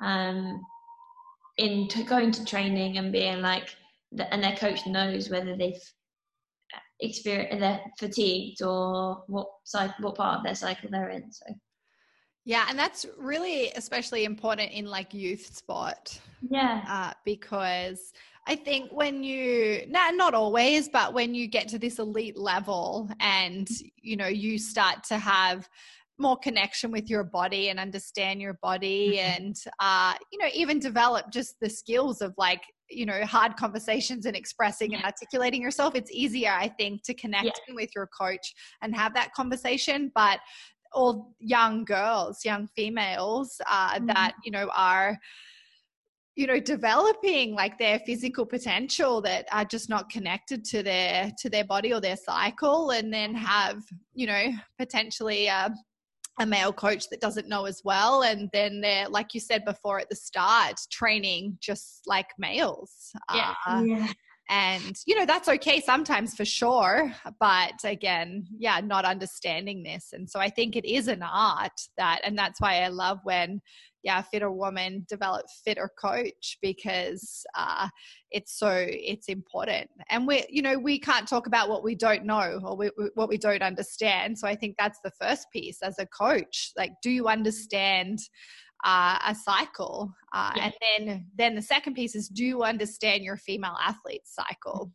[0.00, 0.60] um,
[1.58, 3.76] in t- going to training and being like
[4.18, 5.80] and their coach knows whether they've
[7.00, 11.46] experienced they're fatigued or what cycle what part of their cycle they're in so.
[12.44, 16.20] Yeah and that's really especially important in like youth sport.
[16.48, 16.84] Yeah.
[16.88, 18.12] Uh, because
[18.46, 23.10] i think when you not, not always but when you get to this elite level
[23.20, 25.68] and you know you start to have
[26.18, 29.44] more connection with your body and understand your body mm-hmm.
[29.44, 34.26] and uh, you know even develop just the skills of like you know hard conversations
[34.26, 34.98] and expressing yeah.
[34.98, 37.74] and articulating yourself it's easier i think to connect yeah.
[37.74, 40.40] with your coach and have that conversation but
[40.92, 44.06] all young girls young females uh, mm-hmm.
[44.06, 45.18] that you know are
[46.36, 51.50] you know developing like their physical potential that are just not connected to their to
[51.50, 53.82] their body or their cycle and then have
[54.14, 55.70] you know potentially a,
[56.40, 60.00] a male coach that doesn't know as well and then they're like you said before
[60.00, 63.12] at the start training just like males.
[63.34, 64.08] Yeah, uh, yeah.
[64.48, 70.08] and you know that's okay sometimes for sure but again yeah not understanding this.
[70.12, 73.60] And so i think it is an art that and that's why i love when
[74.02, 77.88] yeah FitrWoman develop fitter coach because uh,
[78.30, 79.90] it's so it's important.
[80.08, 83.28] And we you know we can't talk about what we don't know or we, what
[83.28, 84.38] we don't understand.
[84.38, 86.72] So i think that's the first piece as a coach.
[86.76, 88.18] Like do you understand
[88.84, 90.12] uh, a cycle?
[90.32, 90.64] Uh, yeah.
[90.64, 90.74] and
[91.06, 94.92] then then the second piece is do you understand your female athlete's cycle?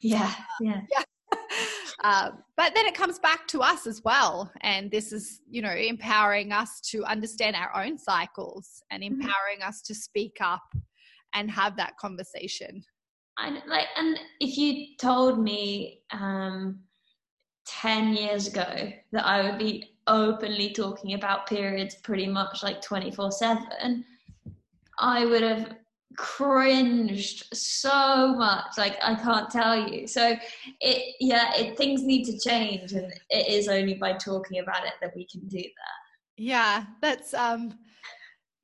[0.00, 0.80] Yeah yeah.
[0.90, 1.02] Yeah
[2.04, 5.72] uh, but then it comes back to us as well and this is you know
[5.72, 9.14] empowering us to understand our own cycles and mm-hmm.
[9.14, 9.68] empowering mm-hmm.
[9.68, 10.62] us to speak up
[11.34, 12.82] and have that conversation
[13.38, 16.80] I, like and if you told me um
[17.66, 23.32] 10 years ago that i would be openly talking about periods pretty much like 24
[23.32, 24.04] 7
[25.00, 25.74] i would have
[26.16, 30.34] cringed so much like i can't tell you so
[30.80, 34.94] it yeah it things need to change and it is only by talking about it
[35.00, 37.76] that we can do that yeah that's um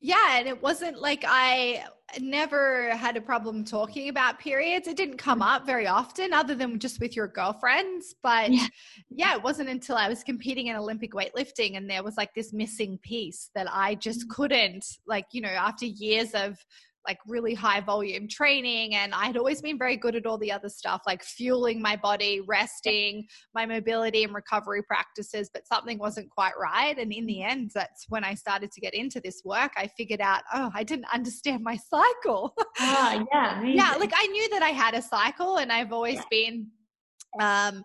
[0.01, 1.85] yeah and it wasn't like i
[2.21, 4.89] never had a problem talking about periods.
[4.89, 8.15] It didn't come up very often, other than just with your girlfriends.
[8.23, 8.67] But yeah.
[9.11, 9.35] yeah.
[9.35, 12.99] it wasn't until I was competing in Olympic weightlifting and there was like this missing
[13.03, 14.31] piece that I just mm.
[14.31, 16.59] couldn't, like, you know, after years of
[17.07, 20.53] like really high volume training and i had always been very good at all the
[20.53, 26.31] other stuff like fueling my body, resting, my mobility and recovery practices, but something wasn't
[26.31, 26.97] quite right.
[26.99, 29.73] And in the end, that's when I started to get into this work.
[29.77, 32.55] I figured out, oh, I didn't understand my cycle.
[32.81, 33.59] Oh, yeah.
[33.59, 33.79] Amazing.
[33.79, 36.23] Yeah, like I knew that I had a cycle and I've always yeah.
[36.31, 36.67] been
[37.41, 37.83] um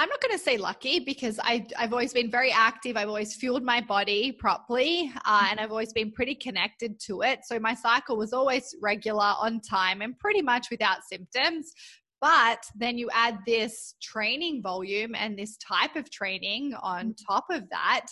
[0.00, 2.96] I'm not going to say lucky because I, have always been very active.
[2.96, 7.40] I've always fueled my body properly uh, and I've always been pretty connected to it.
[7.44, 11.72] So my cycle was always regular, on time, and pretty much without symptoms.
[12.20, 17.16] But then you add this training volume and this type of training on mm.
[17.26, 18.06] top of that.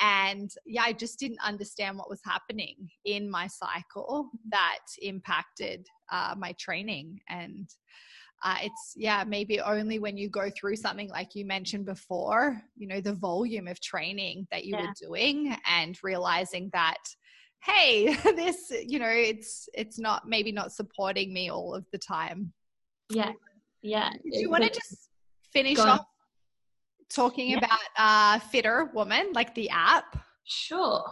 [0.00, 6.34] And yeah, I just didn't understand what was happening in my cycle that impacted uh,
[6.36, 7.20] my training.
[7.28, 7.68] And
[8.44, 12.86] uh, it's yeah maybe only when you go through something like you mentioned before you
[12.86, 14.82] know the volume of training that you yeah.
[14.82, 16.98] were doing and realizing that
[17.64, 22.52] hey this you know it's it's not maybe not supporting me all of the time.
[23.10, 23.32] Yeah.
[23.82, 25.08] Yeah do you want to just
[25.52, 26.04] finish off
[27.10, 27.58] talking yeah.
[27.58, 30.16] about uh FitrWoman like the app?
[30.44, 31.04] Sure.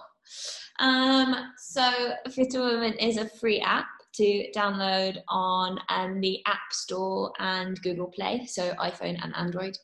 [0.79, 3.87] Um so FitrWoman is a free app
[4.17, 9.77] to download on um, the App Store and Google Play, so iPhone and Android.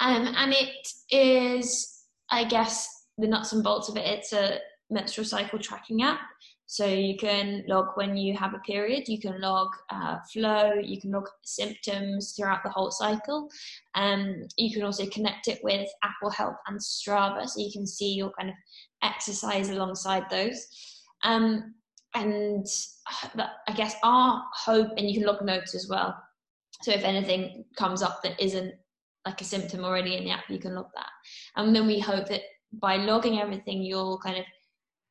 [0.00, 4.06] Um, and it is, I guess, the nuts and bolts of it.
[4.06, 4.58] It's a
[4.90, 6.20] menstrual cycle tracking app.
[6.70, 11.00] So you can log when you have a period, you can log uh, flow, you
[11.00, 13.48] can log symptoms throughout the whole cycle.
[13.94, 18.12] Um, you can also connect it with Apple Health and Strava, so you can see
[18.12, 18.56] your kind of
[19.02, 20.66] exercise alongside those.
[21.24, 21.74] Um,
[22.14, 22.66] and
[23.38, 26.16] uh, I guess our hope, and you can log notes as well.
[26.82, 28.72] So if anything comes up that isn't
[29.26, 31.10] like a symptom already in the app, you can log that.
[31.56, 32.42] And then we hope that
[32.72, 34.44] by logging everything, you'll kind of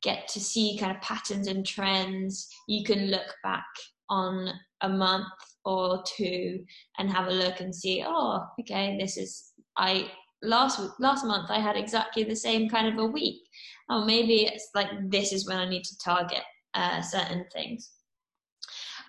[0.02, 2.48] get to see kind of patterns and trends.
[2.68, 3.66] You can look back
[4.08, 5.26] on a month
[5.64, 6.64] or two
[6.98, 10.10] and have a look and see, oh, okay, this is I
[10.42, 13.42] last last month I had exactly the same kind of a week.
[13.90, 16.42] Oh, maybe it's like this is when I need to target
[16.74, 17.90] uh, certain things.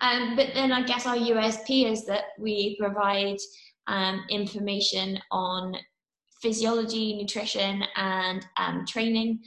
[0.00, 3.36] Um, but then I guess our USP is that we provide
[3.86, 5.74] um, information on
[6.40, 9.40] physiology, nutrition, and um, training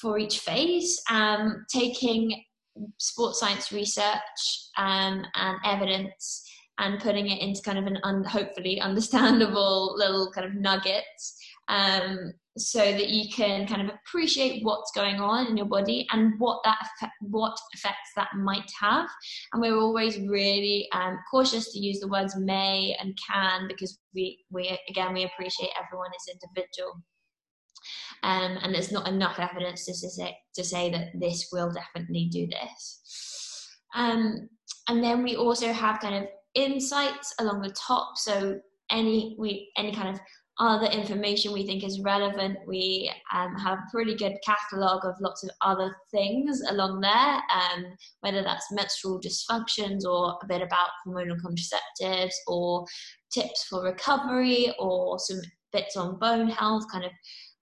[0.00, 2.44] for each phase, um, taking
[2.98, 6.48] sports science research um, and evidence
[6.78, 11.36] and putting it into kind of an un- hopefully understandable little kind of nuggets
[11.68, 16.38] um, so that you can kind of appreciate what's going on in your body and
[16.38, 19.08] what that effect, what effects that might have.
[19.52, 24.44] And we're always really um, cautious to use the words may and can because we
[24.50, 26.92] we again we appreciate everyone is individual.
[28.22, 32.46] Um, and there's not enough evidence to say to say that this will definitely do
[32.46, 33.68] this.
[33.94, 34.48] Um,
[34.88, 38.16] and then we also have kind of insights along the top.
[38.16, 40.20] So any we any kind of
[40.60, 42.58] other information we think is relevant.
[42.66, 47.86] We um, have a pretty good catalogue of lots of other things along there, um,
[48.20, 52.84] whether that's menstrual dysfunctions or a bit about hormonal contraceptives or
[53.32, 55.40] tips for recovery or some
[55.72, 57.12] bits on bone health, kind of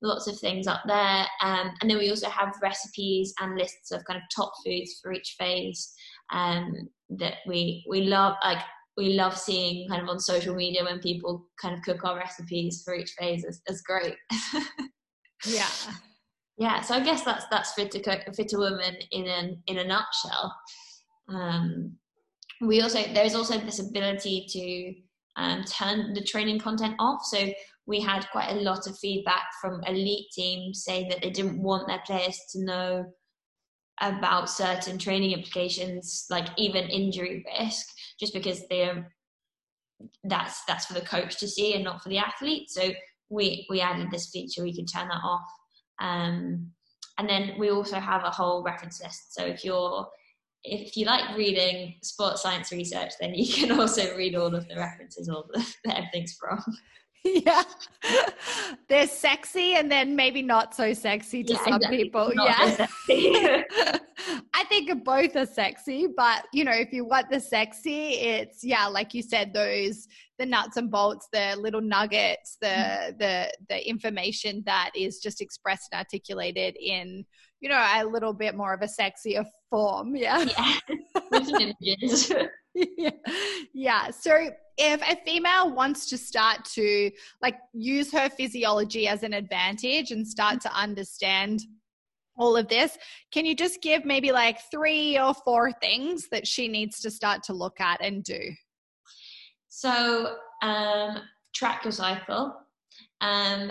[0.03, 1.26] lots of things up there.
[1.40, 5.12] Um, and then we also have recipes and lists of kind of top foods for
[5.12, 5.92] each phase
[6.32, 8.34] um, that we we love.
[8.42, 8.59] Like
[8.99, 12.82] we love seeing kind of on social media when people kind of cook our recipes
[12.84, 14.16] for each phase is, is great.
[15.46, 15.68] yeah.
[16.59, 20.53] Yeah, so I guess that's that's fit to cook, FitrWoman in an in a nutshell.
[21.28, 21.96] Um,
[22.61, 27.20] we also there's also this ability to um, turn the training content off.
[27.24, 27.53] So
[27.86, 31.86] we had quite a lot of feedback from elite teams saying that they didn't want
[31.86, 33.05] their players to know
[34.01, 37.86] about certain training implications, like even injury risk,
[38.18, 39.12] just because they're
[40.24, 42.70] that's that's for the coach to see and not for the athlete.
[42.70, 42.90] So
[43.30, 45.49] we we added this feature we can turn that off.
[46.01, 46.70] Um,
[47.18, 49.34] and then we also have a whole reference list.
[49.34, 50.07] So if you're
[50.64, 54.76] if you like reading sports science research, then you can also read all of the
[54.76, 56.62] references, all the, everything's from.
[57.46, 57.62] yeah.
[58.88, 62.04] They're sexy and then maybe not so sexy to yeah, some exactly.
[62.04, 62.32] people.
[62.34, 62.86] Yeah.
[64.52, 68.86] i think both are sexy but you know if you want the sexy it's yeah
[68.86, 70.08] like you said those
[70.38, 73.18] the nuts and bolts the little nuggets the mm.
[73.18, 77.24] the the information that is just expressed and articulated in
[77.60, 80.16] you know a little bit more of a sexier form.
[80.16, 80.44] Yeah.
[80.58, 80.74] Yeah
[82.97, 83.11] yeah.
[83.74, 84.11] yeah.
[84.11, 87.11] So if a female wants to start to
[87.43, 91.61] like use her physiology as an advantage and start to understand
[92.37, 92.97] all of this,
[93.33, 97.43] can you just give maybe like three or four things that she needs to start
[97.45, 98.41] to look at and do?
[99.68, 101.18] So, um,
[101.55, 102.55] track your cycle,
[103.20, 103.70] um,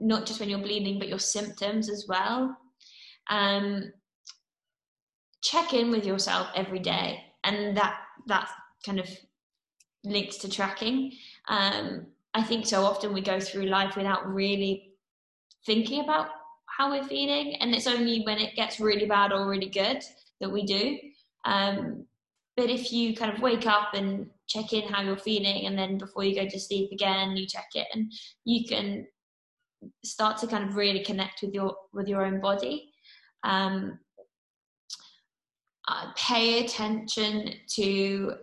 [0.00, 2.56] not just when you're bleeding, but your symptoms as well.
[3.30, 3.92] Um,
[5.42, 8.48] check in with yourself every day, and that that
[8.84, 9.08] kind of
[10.04, 11.12] links to tracking.
[11.48, 14.92] Um, I think so often we go through life without really
[15.66, 16.28] thinking about
[16.66, 20.02] how we're feeling, and it's only when it gets really bad or really good
[20.40, 20.98] that we do.
[21.44, 22.06] Um,
[22.56, 25.98] but if you kind of wake up and check in how you're feeling, and then
[25.98, 28.12] before you go to sleep again, you check it, and
[28.44, 29.06] you can
[30.04, 32.92] start to kind of really connect with your with your own body.
[33.44, 33.98] Um,
[35.88, 38.34] uh, pay attention to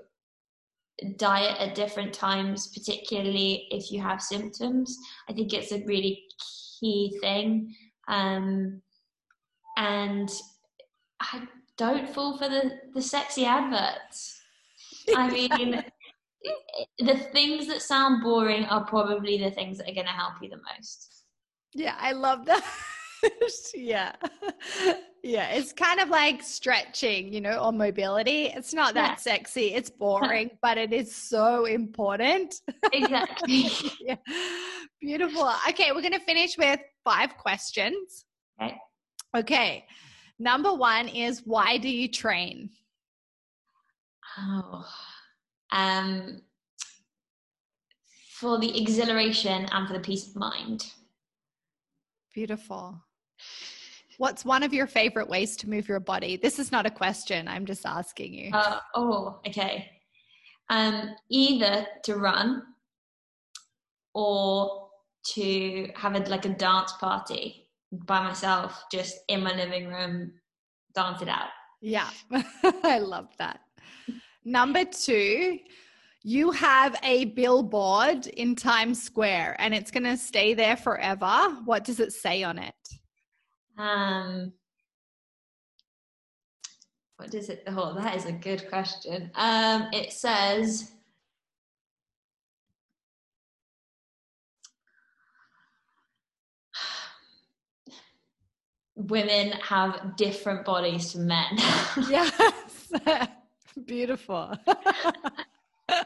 [1.17, 4.97] diet at different times, particularly if you have symptoms.
[5.29, 6.23] I think it's a really
[6.79, 7.75] key thing.
[8.07, 8.81] Um,
[9.77, 10.29] and
[11.21, 11.43] I
[11.77, 14.41] don't fall for the, the sexy adverts.
[15.15, 15.83] I mean,
[16.99, 20.49] the things that sound boring are probably the things that are going to help you
[20.49, 21.23] the most.
[21.73, 22.63] Yeah, I love that.
[23.75, 24.15] yeah.
[25.23, 28.45] Yeah, it's kind of like stretching, you know, or mobility.
[28.45, 29.15] It's not that yeah.
[29.15, 32.55] sexy, it's boring, but it is so important.
[32.93, 33.67] Exactly.
[33.99, 34.15] yeah.
[35.01, 35.51] Beautiful.
[35.69, 38.25] Okay, we're going to finish with five questions.
[38.61, 38.77] Okay.
[39.35, 39.85] Okay.
[40.39, 42.69] Number one is why do you train?
[44.37, 44.85] Oh,
[45.71, 46.41] um,
[48.31, 50.85] for the exhilaration and for the peace of mind.
[52.33, 53.03] Beautiful.
[54.19, 56.35] What's one of your favorite ways to move your body?
[56.35, 57.47] This is not a question.
[57.47, 58.51] I'm just asking you.
[58.51, 59.89] Uh, oh, okay.
[60.69, 62.63] Um, either to run
[64.13, 64.89] or
[65.35, 70.33] to have a, like a dance party by myself, just in my living room,
[70.93, 71.47] dance it out.
[71.79, 72.09] Yeah,
[72.83, 73.61] I love that.
[74.43, 75.59] Number two,
[76.23, 81.55] you have a billboard in Times Square and it's going to stay there forever.
[81.63, 82.75] What does it say on it?
[83.79, 84.51] Um,
[87.15, 87.63] what does it?
[87.67, 89.31] Oh, that is a good question.
[89.35, 90.91] Um, it says.
[98.95, 101.45] Women have different bodies to men.
[102.09, 102.91] yes,
[103.85, 104.53] beautiful.
[104.67, 106.05] well,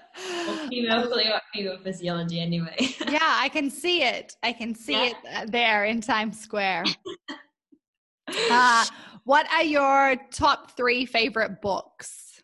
[0.70, 1.12] female,
[1.52, 2.76] female physiology anyway.
[3.10, 4.38] yeah, I can see it.
[4.44, 5.41] I can see yeah.
[5.41, 6.84] it there in Times Square.
[8.49, 8.85] Uh,
[9.23, 12.41] what are your top three favorite books?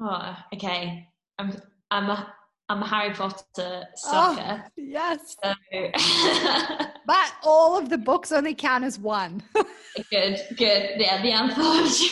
[0.00, 1.08] Oh, okay.
[1.38, 1.54] I'm
[1.90, 2.34] I'm a
[2.68, 4.64] I'm a Harry Potter sucker.
[4.64, 5.36] Oh, yes.
[5.42, 5.54] So.
[7.06, 9.42] but all of the books only count as one.
[10.10, 10.90] good, good.
[10.96, 12.08] Yeah, the anthology.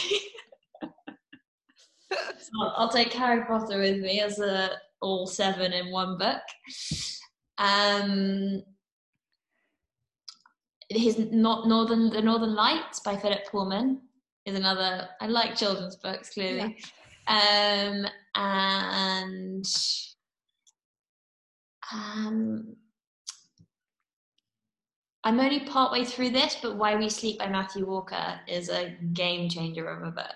[2.12, 4.70] so I'll take Harry Potter with me as a
[5.02, 6.40] all seven in one book.
[7.59, 8.62] Um,
[10.90, 14.01] his not Northern the Northern Lights by Philip Pullman
[14.44, 15.09] is another.
[15.20, 16.77] I like children's books clearly,
[17.28, 18.05] yeah.
[18.05, 19.65] um, and
[21.93, 22.77] um,
[25.24, 29.48] I'm only partway through this, but Why We Sleep by Matthew Walker is a game
[29.48, 30.27] changer of a book.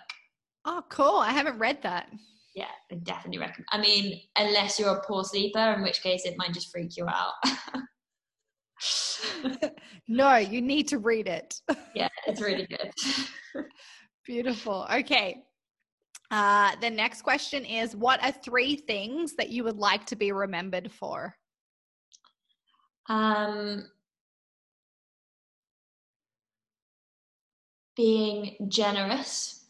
[0.64, 1.18] Oh, cool!
[1.18, 2.08] I haven't read that.
[2.54, 3.66] Yeah, I definitely recommend.
[3.70, 7.06] I mean, unless you're a poor sleeper, in which case it might just freak you
[7.06, 7.34] out.
[10.08, 11.60] no, you need to read it.
[11.94, 12.92] yeah, it's really good.
[14.26, 14.86] Beautiful.
[14.92, 15.42] Okay.
[16.30, 20.32] Uh, the next question is What are three things that you would like to be
[20.32, 21.34] remembered for?
[23.08, 23.86] Um,
[27.96, 29.64] being generous,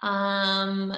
[0.00, 0.92] um,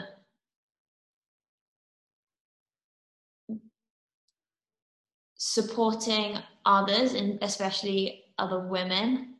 [5.37, 9.37] supporting others, and especially other women,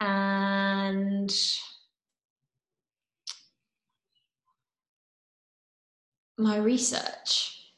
[0.00, 1.32] and
[6.38, 7.72] my research.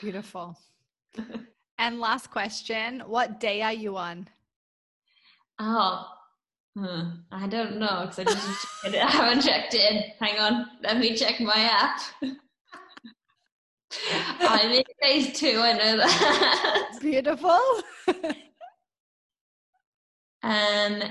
[0.00, 0.58] Beautiful.
[1.78, 4.28] and last question What day are you on?
[5.58, 6.06] Oh,
[6.76, 7.00] hmm,
[7.32, 10.04] I don't know because I just I haven't checked in.
[10.20, 12.00] Hang on, let me check my app.
[14.40, 16.98] I'm in phase two, I know that.
[17.00, 17.60] Beautiful.
[20.42, 21.02] um,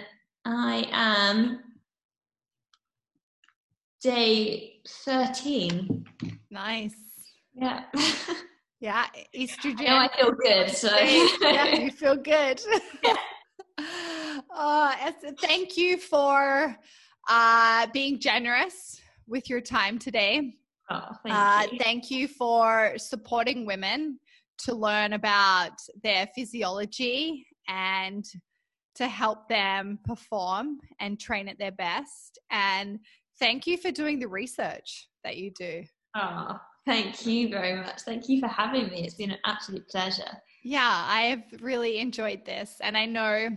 [0.46, 1.60] I am
[4.02, 6.06] day 13.
[6.52, 6.96] Nice.
[7.54, 7.84] Yeah.
[8.82, 9.06] Yeah,
[9.36, 9.88] estrogen.
[9.88, 10.70] No i feel good.
[10.70, 10.96] So
[11.42, 12.62] yeah, you feel good.
[13.04, 13.16] Yeah.
[14.54, 16.78] Uh, thank you for
[17.28, 20.56] uh, being generous with your time today.
[20.90, 21.80] Oh, thank, uh, you.
[21.80, 24.20] thank you for supporting women
[24.60, 28.24] to learn about their physiology and
[28.96, 32.40] to help them perform and train at their best.
[32.52, 33.00] And
[33.40, 35.84] thank you for doing the research that you do.
[36.16, 38.02] Oh, thank you very much.
[38.02, 39.04] Thank you for having me.
[39.04, 40.32] It's been an absolute pleasure.
[40.64, 42.78] Yeah, I've really enjoyed this.
[42.82, 43.50] And I know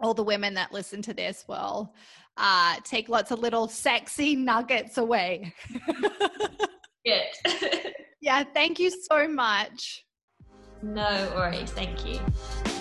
[0.00, 1.94] all the women that listen to this will
[2.36, 5.52] uh, take lots of little sexy nuggets away.
[7.04, 7.92] Good.
[8.20, 10.04] yeah, thank you so much.
[10.82, 11.70] No worries.
[11.70, 12.20] Thank you.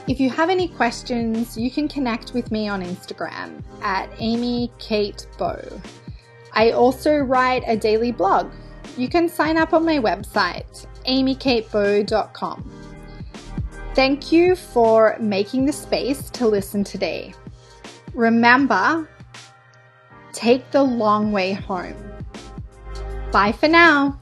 [0.08, 5.28] If you have any questions, you can connect with me on Instagram at Amy Kate
[5.38, 5.62] Bow.
[6.54, 8.52] I also write a daily blog.
[8.98, 12.72] You can sign up on my website, amykatebow.com.
[13.94, 17.34] Thank you for making the space to listen today.
[18.14, 19.08] Remember,
[20.34, 21.96] take the long way home.
[23.32, 24.21] Bye for now.